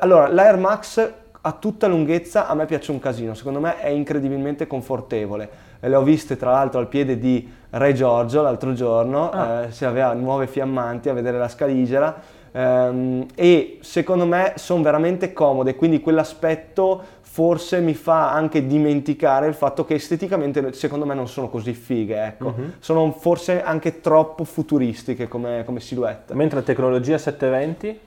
allora 0.00 0.26
l'Air 0.26 0.56
Max 0.56 1.12
a 1.42 1.52
tutta 1.52 1.86
lunghezza 1.86 2.48
a 2.48 2.54
me 2.54 2.66
piace 2.66 2.90
un 2.90 2.98
casino, 2.98 3.34
secondo 3.34 3.60
me 3.60 3.78
è 3.78 3.90
incredibilmente 3.90 4.66
confortevole. 4.66 5.48
E 5.78 5.88
le 5.88 5.94
ho 5.94 6.02
viste 6.02 6.36
tra 6.36 6.50
l'altro 6.50 6.80
al 6.80 6.88
piede 6.88 7.16
di 7.16 7.48
Re 7.70 7.92
Giorgio 7.92 8.42
l'altro 8.42 8.72
giorno, 8.72 9.30
Ah. 9.30 9.62
eh, 9.62 9.70
si 9.70 9.84
aveva 9.84 10.12
nuove 10.14 10.48
fiammanti 10.48 11.08
a 11.08 11.12
vedere 11.12 11.38
la 11.38 11.48
scaligera 11.48 12.38
ehm, 12.52 13.26
e 13.34 13.78
secondo 13.82 14.26
me 14.26 14.54
sono 14.56 14.82
veramente 14.82 15.32
comode, 15.32 15.74
quindi 15.76 16.00
quell'aspetto 16.00 17.18
forse 17.22 17.78
mi 17.80 17.94
fa 17.94 18.32
anche 18.32 18.66
dimenticare 18.66 19.46
il 19.46 19.54
fatto 19.54 19.84
che 19.84 19.94
esteticamente 19.94 20.72
secondo 20.72 21.06
me 21.06 21.14
non 21.14 21.28
sono 21.28 21.48
così 21.48 21.72
fighe, 21.74 22.24
ecco. 22.24 22.48
Mhm. 22.56 22.72
sono 22.80 23.12
forse 23.12 23.62
anche 23.62 24.00
troppo 24.00 24.42
futuristiche 24.44 25.28
come, 25.28 25.62
come 25.64 25.78
silhouette. 25.80 26.34
Mentre 26.34 26.62
tecnologia 26.64 27.18
720, 27.18 27.86
La 27.86 27.98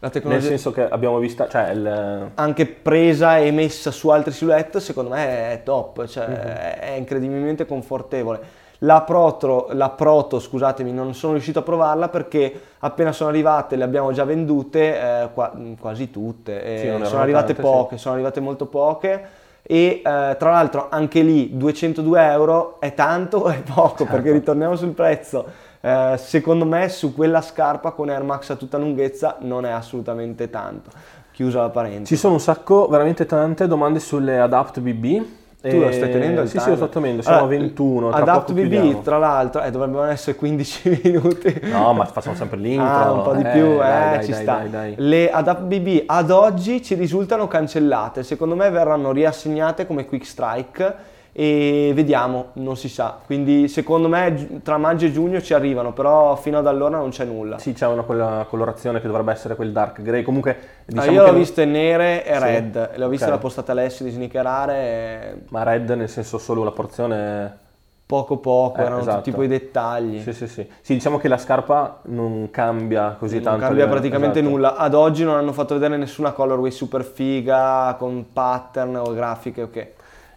nel 0.00 0.10
tecnologia 0.10 0.48
senso 0.48 0.72
che 0.72 0.82
abbiamo 0.88 1.18
vista, 1.18 1.48
cioè 1.48 1.70
il, 1.70 2.30
anche 2.34 2.66
presa 2.66 3.38
e 3.38 3.50
messa 3.52 3.90
su 3.92 4.08
altre 4.08 4.32
silhouette 4.32 4.80
secondo 4.80 5.10
me 5.10 5.52
è 5.52 5.62
top, 5.62 6.04
cioè 6.06 6.26
Mhm. 6.26 6.34
è 6.34 6.94
incredibilmente 6.98 7.66
confortevole. 7.66 8.64
La 8.80 9.02
proto, 9.02 9.68
la 9.72 9.90
proto, 9.90 10.38
scusatemi, 10.38 10.92
non 10.92 11.14
sono 11.14 11.32
riuscito 11.32 11.60
a 11.60 11.62
provarla 11.62 12.08
perché 12.08 12.60
appena 12.80 13.12
sono 13.12 13.30
arrivate 13.30 13.76
le 13.76 13.84
abbiamo 13.84 14.12
già 14.12 14.24
vendute 14.24 15.00
eh, 15.00 15.28
qua- 15.32 15.52
quasi 15.80 16.10
tutte. 16.10 16.62
e 16.62 16.78
Sì, 16.78 17.04
sono 17.06 17.22
arrivate 17.22 17.54
tante, 17.54 17.62
poche, 17.62 17.98
sono 17.98 18.14
arrivate 18.14 18.40
molto 18.40 18.66
poche. 18.66 19.44
E 19.68 20.00
eh, 20.04 20.36
tra 20.38 20.50
l'altro 20.50 20.86
anche 20.90 21.22
lì 21.22 21.56
202 21.56 22.30
euro 22.30 22.80
è 22.80 22.94
tanto 22.94 23.38
o 23.38 23.48
è 23.48 23.62
poco? 23.62 23.98
Certo. 23.98 24.12
Perché 24.12 24.30
ritorniamo 24.32 24.76
sul 24.76 24.90
prezzo. 24.90 25.44
Eh, 25.80 26.14
secondo 26.18 26.64
me 26.64 26.88
su 26.88 27.14
quella 27.14 27.40
scarpa 27.40 27.90
con 27.90 28.08
Air 28.08 28.22
Max 28.22 28.50
a 28.50 28.56
tutta 28.56 28.78
lunghezza 28.78 29.36
non 29.40 29.64
è 29.64 29.70
assolutamente 29.70 30.50
tanto. 30.50 30.90
Chiusa 31.32 31.62
la 31.62 31.70
parentesi. 31.70 32.14
Ci 32.14 32.16
sono 32.16 32.34
un 32.34 32.40
sacco, 32.40 32.86
veramente 32.86 33.26
tante 33.26 33.66
domande 33.66 33.98
sulle 33.98 34.38
Adapt 34.38 34.80
BB. 34.80 35.24
Tu 35.70 35.78
lo 35.80 35.90
stai 35.92 36.10
tenendo 36.10 36.40
il 36.42 36.48
Sì, 36.48 36.58
sì, 36.58 36.68
lo 36.70 36.76
sto 36.76 36.88
tenendo, 36.88 37.22
siamo 37.22 37.38
Allora, 37.38 37.54
a 37.54 37.58
21, 37.58 38.08
tra 38.10 38.18
Adapt 38.18 38.52
chiudiamo. 38.54 39.00
tra 39.02 39.18
l'altro, 39.18 39.62
eh, 39.62 39.70
dovrebbero 39.70 40.04
essere 40.04 40.36
15 40.36 41.00
minuti. 41.04 41.60
No, 41.64 41.92
ma 41.92 42.04
facciamo 42.04 42.34
sempre 42.36 42.58
l'intro. 42.58 42.86
Ah, 42.86 43.12
un 43.12 43.22
po' 43.22 43.34
di 43.34 43.42
Eh, 43.42 43.50
più, 43.50 43.64
eh, 43.72 43.76
dai, 43.78 44.10
dai, 44.16 44.24
ci 44.24 44.30
dai, 44.32 44.42
sta. 44.42 44.54
dai, 44.56 44.68
dai. 44.70 44.94
Le 44.96 45.30
Adapt 45.30 45.62
BB 45.62 46.02
ad 46.06 46.30
oggi 46.30 46.82
ci 46.82 46.94
risultano 46.94 47.46
cancellate, 47.48 48.22
secondo 48.22 48.54
me 48.56 48.70
verranno 48.70 49.12
riassegnate 49.12 49.86
come 49.86 50.04
Quick 50.06 50.24
Strike 50.26 50.94
e 51.38 51.92
vediamo, 51.94 52.46
non 52.54 52.76
si 52.78 52.88
sa. 52.88 53.18
Quindi 53.26 53.68
secondo 53.68 54.08
me 54.08 54.60
tra 54.62 54.78
maggio 54.78 55.04
e 55.04 55.12
giugno 55.12 55.42
ci 55.42 55.52
arrivano, 55.52 55.92
però 55.92 56.34
fino 56.36 56.56
ad 56.56 56.66
allora 56.66 56.96
non 56.96 57.10
c'è 57.10 57.26
nulla. 57.26 57.58
Sì, 57.58 57.74
c'è 57.74 57.86
una 57.86 58.02
quella 58.04 58.46
colorazione 58.48 59.02
che 59.02 59.06
dovrebbe 59.06 59.32
essere 59.32 59.54
quel 59.54 59.70
dark 59.70 60.00
grey. 60.00 60.22
Comunque, 60.22 60.50
Ah, 60.52 60.82
diciamo 60.86 61.10
io 61.12 61.18
che 61.18 61.24
l'ho 61.26 61.32
non- 61.32 61.40
viste 61.40 61.64
nere 61.66 62.24
e 62.24 62.34
Sì, 62.36 62.40
red, 62.42 62.90
le 62.96 63.04
ho 63.04 63.08
viste 63.08 63.26
ok. 63.26 63.30
la 63.32 63.38
postata 63.38 63.72
Alessio 63.72 64.06
di 64.06 64.12
snickerare 64.12 64.74
e 64.76 65.34
Ma 65.50 65.62
red 65.62 65.90
nel 65.90 66.08
senso 66.08 66.38
solo 66.38 66.64
la 66.64 66.70
porzione... 66.70 67.58
poco 68.06 68.36
poco, 68.38 68.78
Eh, 68.78 68.84
erano 68.84 69.00
esatto. 69.00 69.16
tutti 69.16 69.32
quei 69.32 69.48
dettagli. 69.48 70.20
Sì, 70.22 70.32
sì, 70.32 70.46
sì. 70.46 70.66
Sì, 70.80 70.94
diciamo 70.94 71.18
che 71.18 71.28
la 71.28 71.38
scarpa 71.38 72.00
non 72.04 72.48
cambia 72.50 73.16
così 73.18 73.34
non 73.34 73.42
tanto. 73.44 73.64
a 73.64 73.66
cambia 73.66 73.86
praticamente 73.88 74.38
esatto. 74.38 74.54
nulla. 74.54 74.76
Ad 74.76 74.94
oggi 74.94 75.24
non 75.24 75.34
hanno 75.36 75.52
fatto 75.52 75.74
vedere 75.74 75.96
nessuna 75.98 76.30
colorway 76.32 76.70
super 76.70 77.04
figa 77.04 77.94
con 77.98 78.26
pattern 78.32 78.96
o 78.96 79.12
grafiche, 79.12 79.62
ok. 79.62 79.88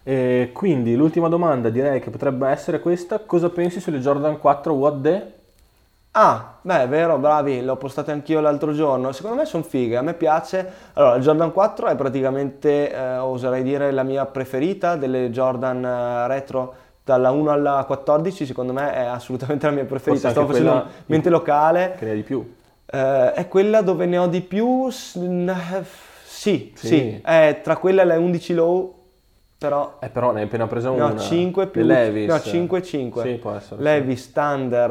E 0.02 0.50
quindi 0.52 0.94
l'ultima 0.96 1.28
domanda 1.28 1.68
direi 1.68 2.00
che 2.00 2.10
potrebbe 2.10 2.48
essere 2.48 2.80
questa. 2.80 3.18
Cosa 3.20 3.50
pensi 3.50 3.80
sulle 3.80 4.00
Jordan 4.00 4.38
4 4.38 4.72
What 4.72 5.00
The? 5.00 5.32
Ah, 6.12 6.54
beh, 6.60 6.82
è 6.82 6.88
vero, 6.88 7.18
bravi, 7.18 7.62
l'ho 7.62 7.76
postate 7.76 8.10
anch'io 8.10 8.40
l'altro 8.40 8.72
giorno. 8.72 9.12
Secondo 9.12 9.36
me 9.36 9.44
sono 9.44 9.62
fighe, 9.62 9.96
a 9.96 10.02
me 10.02 10.14
piace. 10.14 10.68
Allora, 10.94 11.14
il 11.14 11.22
Jordan 11.22 11.52
4 11.52 11.86
è 11.86 11.94
praticamente, 11.94 12.92
eh, 12.92 13.18
oserei 13.18 13.62
dire, 13.62 13.92
la 13.92 14.02
mia 14.02 14.26
preferita 14.26 14.96
delle 14.96 15.30
Jordan 15.30 15.84
eh, 15.84 16.26
retro 16.26 16.74
dalla 17.04 17.30
1 17.30 17.50
alla 17.50 17.84
14, 17.86 18.44
secondo 18.44 18.72
me 18.72 18.92
è 18.92 19.04
assolutamente 19.04 19.66
la 19.66 19.72
mia 19.72 19.84
preferita. 19.84 20.30
Stavo 20.30 20.48
facendo 20.48 20.86
mente 21.06 21.30
locale. 21.30 21.94
Che 21.96 22.04
ne 22.04 22.10
ha 22.10 22.14
di 22.14 22.22
più. 22.22 22.54
Eh, 22.86 23.32
è 23.32 23.46
quella 23.46 23.80
dove 23.82 24.06
ne 24.06 24.18
ho 24.18 24.26
di 24.26 24.40
più? 24.40 24.88
Eh, 24.88 25.84
sì, 26.24 26.72
Sì. 26.74 26.86
sì, 26.86 27.20
è 27.22 27.60
tra 27.62 27.76
quella 27.76 28.02
e 28.02 28.04
le 28.04 28.16
11 28.16 28.54
low, 28.54 28.94
però 29.60 29.98
Eh, 30.00 30.08
però 30.08 30.32
ne 30.32 30.40
hai 30.40 30.46
appena 30.46 30.66
presa 30.66 30.88
ne 30.88 30.94
una. 30.94 31.12
ho 31.12 31.18
5 31.18 31.66
più... 31.66 31.82
Le 31.84 32.04
Levis. 32.10 32.28
No, 32.30 32.40
5 32.40 32.82
5. 32.82 33.22
Sì, 33.22 33.28
può 33.34 33.52
essere. 33.52 33.76
sì. 33.76 33.82
Levis, 33.82 34.32
Thunder, 34.32 34.90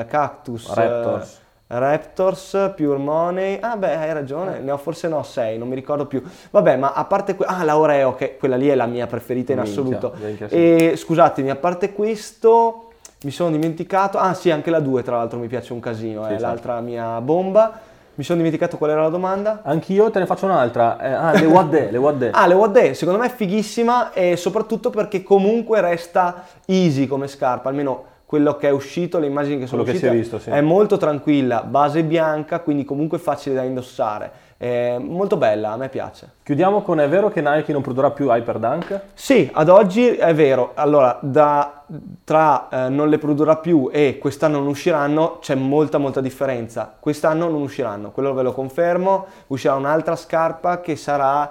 eh, 0.00 0.06
Cactus, 0.06 0.68
eh, 0.68 0.74
Raptors. 0.74 1.40
Raptors, 1.68 2.72
Pure 2.76 2.98
Money. 2.98 3.56
Ah, 3.58 3.78
beh, 3.78 3.96
hai 3.96 4.12
ragione, 4.12 4.58
ne 4.58 4.70
ho 4.70 4.76
forse 4.76 5.08
no 5.08 5.22
6, 5.22 5.56
non 5.56 5.66
mi 5.68 5.74
ricordo 5.74 6.04
più. 6.04 6.22
Vabbè, 6.50 6.76
ma 6.76 6.92
a 6.92 7.06
parte 7.06 7.34
que- 7.34 7.46
ah, 7.46 7.64
la 7.64 7.78
Oreo 7.78 8.14
che 8.14 8.36
quella 8.36 8.56
lì 8.56 8.68
è 8.68 8.74
la 8.74 8.84
mia 8.84 9.06
preferita 9.06 9.52
in 9.52 9.60
Minchia, 9.60 9.80
assoluto. 9.80 10.12
minchia, 10.22 10.48
sì. 10.48 10.54
E 10.54 10.96
scusatemi, 10.96 11.48
a 11.48 11.56
parte 11.56 11.94
questo 11.94 12.88
mi 13.24 13.30
sono 13.30 13.50
dimenticato, 13.50 14.18
ah 14.18 14.34
sì, 14.34 14.50
anche 14.50 14.68
la 14.68 14.80
2 14.80 15.02
tra 15.02 15.16
l'altro 15.16 15.38
mi 15.38 15.46
piace 15.46 15.72
un 15.72 15.80
casino, 15.80 16.26
Sì, 16.26 16.32
è 16.32 16.36
sì. 16.36 16.42
l'altra 16.42 16.80
mia 16.80 17.18
bomba. 17.22 17.80
Mi 18.14 18.24
sono 18.24 18.36
dimenticato 18.38 18.76
qual 18.76 18.90
era 18.90 19.02
la 19.02 19.08
domanda. 19.08 19.60
Anch'io 19.62 20.10
te 20.10 20.18
ne 20.18 20.26
faccio 20.26 20.44
un'altra. 20.44 21.00
Eh, 21.00 21.12
ah, 21.12 21.32
le 21.32 21.68
The, 21.70 21.90
le 21.90 22.14
The. 22.18 22.30
Ah, 22.30 22.46
le 22.46 22.70
Day, 22.70 22.94
secondo 22.94 23.18
me 23.18 23.26
è 23.26 23.30
fighissima 23.30 24.12
e 24.12 24.36
soprattutto 24.36 24.90
perché 24.90 25.22
comunque 25.22 25.80
resta 25.80 26.44
easy 26.66 27.06
come 27.06 27.26
scarpa, 27.26 27.70
almeno 27.70 28.04
quello 28.26 28.56
che 28.56 28.68
è 28.68 28.70
uscito, 28.70 29.18
le 29.18 29.26
immagini 29.26 29.58
che 29.58 29.66
sono 29.66 29.82
Quello 29.82 29.98
che 29.98 30.06
uscite, 30.06 30.10
si 30.10 30.18
è 30.18 30.38
visto, 30.38 30.38
sì. 30.38 30.50
è 30.50 30.60
molto 30.60 30.98
tranquilla, 30.98 31.62
base 31.62 32.02
bianca, 32.02 32.60
quindi 32.60 32.84
comunque 32.84 33.18
facile 33.18 33.54
da 33.54 33.62
indossare. 33.62 34.30
È 34.62 34.96
molto 34.96 35.36
bella, 35.36 35.72
a 35.72 35.76
me 35.76 35.88
piace. 35.88 36.34
Chiudiamo 36.44 36.82
con 36.82 37.00
è 37.00 37.08
vero 37.08 37.30
che 37.30 37.40
Nike 37.40 37.72
non 37.72 37.82
produrrà 37.82 38.12
più 38.12 38.30
Hyperdunk? 38.30 39.00
Sì, 39.12 39.50
ad 39.52 39.68
oggi 39.68 40.14
è 40.14 40.32
vero. 40.36 40.70
Allora, 40.74 41.18
da- 41.20 41.82
tra 42.22 42.68
eh, 42.68 42.88
non 42.88 43.08
le 43.08 43.18
produrrà 43.18 43.56
più 43.56 43.90
e 43.92 44.18
quest'anno 44.20 44.58
non 44.58 44.68
usciranno 44.68 45.38
c'è 45.40 45.56
molta 45.56 45.98
molta 45.98 46.20
differenza. 46.20 46.94
Quest'anno 46.96 47.48
non 47.48 47.60
usciranno, 47.60 48.12
quello 48.12 48.32
ve 48.34 48.42
lo 48.42 48.52
confermo. 48.52 49.26
Uscirà 49.48 49.74
un'altra 49.74 50.14
scarpa 50.14 50.80
che 50.80 50.94
sarà, 50.94 51.50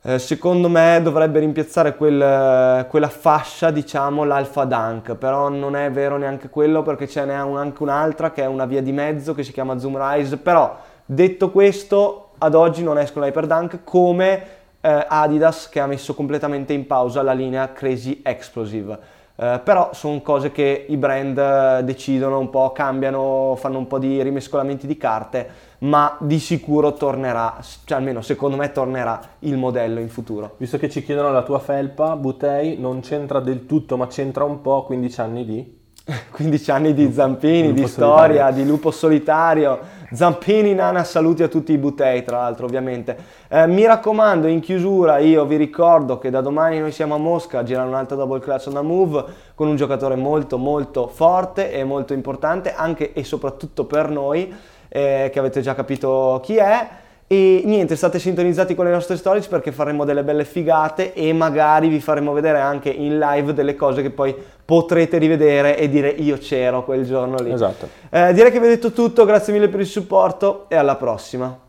eh, 0.00 0.18
secondo 0.18 0.70
me, 0.70 1.00
dovrebbe 1.02 1.38
rimpiazzare 1.40 1.96
quel- 1.96 2.86
quella 2.88 3.08
fascia, 3.10 3.70
diciamo, 3.70 4.24
l'Alpha 4.24 4.64
Dunk. 4.64 5.16
Però 5.16 5.50
non 5.50 5.76
è 5.76 5.90
vero 5.90 6.16
neanche 6.16 6.48
quello 6.48 6.82
perché 6.82 7.06
ce 7.06 7.26
n'è 7.26 7.42
un- 7.42 7.58
anche 7.58 7.82
un'altra 7.82 8.30
che 8.30 8.42
è 8.42 8.46
una 8.46 8.64
via 8.64 8.80
di 8.80 8.92
mezzo 8.92 9.34
che 9.34 9.42
si 9.42 9.52
chiama 9.52 9.78
Zoom 9.78 9.98
Rise. 10.00 10.38
Però, 10.38 10.92
detto 11.04 11.50
questo, 11.50 12.30
ad 12.38 12.54
oggi 12.54 12.82
non 12.82 12.98
escono 12.98 13.26
Hyperdunk 13.26 13.84
come 13.84 14.46
eh, 14.80 15.06
Adidas 15.08 15.68
che 15.68 15.80
ha 15.80 15.86
messo 15.86 16.14
completamente 16.14 16.72
in 16.72 16.86
pausa 16.86 17.22
la 17.22 17.32
linea 17.32 17.72
Crazy 17.72 18.20
Explosive. 18.22 19.22
Uh, 19.36 19.60
però 19.64 19.90
sono 19.92 20.20
cose 20.20 20.52
che 20.52 20.86
i 20.88 20.96
brand 20.96 21.36
uh, 21.36 21.84
decidono 21.84 22.38
un 22.38 22.50
po', 22.50 22.70
cambiano, 22.70 23.56
fanno 23.58 23.78
un 23.78 23.88
po' 23.88 23.98
di 23.98 24.22
rimescolamenti 24.22 24.86
di 24.86 24.96
carte, 24.96 25.48
ma 25.78 26.16
di 26.20 26.38
sicuro 26.38 26.92
tornerà, 26.92 27.58
cioè 27.84 27.98
almeno 27.98 28.22
secondo 28.22 28.56
me 28.56 28.70
tornerà 28.70 29.20
il 29.40 29.56
modello 29.56 29.98
in 29.98 30.08
futuro. 30.08 30.54
Visto 30.58 30.78
che 30.78 30.88
ci 30.88 31.02
chiedono 31.02 31.32
la 31.32 31.42
tua 31.42 31.58
felpa, 31.58 32.14
Butei 32.14 32.78
non 32.78 33.00
c'entra 33.00 33.40
del 33.40 33.66
tutto, 33.66 33.96
ma 33.96 34.06
c'entra 34.06 34.44
un 34.44 34.60
po', 34.60 34.84
15 34.84 35.20
anni 35.20 35.44
di? 35.44 35.82
15 36.30 36.70
anni 36.70 36.94
di 36.94 37.12
zampini, 37.12 37.72
di 37.72 37.88
storia, 37.88 38.16
solitario. 38.16 38.62
di 38.62 38.68
lupo 38.68 38.90
solitario. 38.92 39.78
Zampini, 40.12 40.74
Nana, 40.74 41.02
saluti 41.02 41.42
a 41.42 41.48
tutti 41.48 41.72
i 41.72 41.78
butei, 41.78 42.22
tra 42.22 42.38
l'altro, 42.38 42.66
ovviamente. 42.66 43.16
Eh, 43.48 43.66
mi 43.66 43.86
raccomando, 43.86 44.46
in 44.46 44.60
chiusura, 44.60 45.18
io 45.18 45.44
vi 45.46 45.56
ricordo 45.56 46.18
che 46.18 46.30
da 46.30 46.40
domani 46.40 46.78
noi 46.78 46.92
siamo 46.92 47.14
a 47.14 47.18
Mosca 47.18 47.60
a 47.60 47.62
girare 47.62 47.88
un'altra 47.88 48.16
double 48.16 48.40
clutch 48.40 48.66
on 48.66 48.74
the 48.74 48.82
move 48.82 49.24
con 49.54 49.68
un 49.68 49.76
giocatore 49.76 50.16
molto, 50.16 50.58
molto 50.58 51.06
forte 51.06 51.72
e 51.72 51.84
molto 51.84 52.12
importante, 52.12 52.74
anche 52.74 53.12
e 53.12 53.24
soprattutto 53.24 53.84
per 53.84 54.10
noi, 54.10 54.52
eh, 54.88 55.30
che 55.32 55.38
avete 55.38 55.60
già 55.62 55.74
capito 55.74 56.40
chi 56.42 56.56
è. 56.56 56.88
E 57.26 57.62
niente, 57.64 57.96
state 57.96 58.18
sintonizzati 58.18 58.74
con 58.74 58.84
le 58.84 58.90
nostre 58.90 59.16
stories 59.16 59.46
perché 59.46 59.72
faremo 59.72 60.04
delle 60.04 60.22
belle 60.22 60.44
figate 60.44 61.14
e 61.14 61.32
magari 61.32 61.88
vi 61.88 62.00
faremo 62.00 62.32
vedere 62.32 62.60
anche 62.60 62.90
in 62.90 63.18
live 63.18 63.54
delle 63.54 63.74
cose 63.76 64.02
che 64.02 64.10
poi 64.10 64.34
potrete 64.64 65.18
rivedere 65.18 65.78
e 65.78 65.88
dire 65.88 66.08
io 66.08 66.36
c'ero 66.38 66.84
quel 66.84 67.04
giorno 67.04 67.36
lì. 67.42 67.50
Esatto. 67.50 67.88
Eh, 68.10 68.32
direi 68.34 68.52
che 68.52 68.60
vi 68.60 68.66
ho 68.66 68.68
detto 68.68 68.92
tutto, 68.92 69.24
grazie 69.24 69.52
mille 69.52 69.68
per 69.68 69.80
il 69.80 69.86
supporto 69.86 70.66
e 70.68 70.76
alla 70.76 70.96
prossima. 70.96 71.63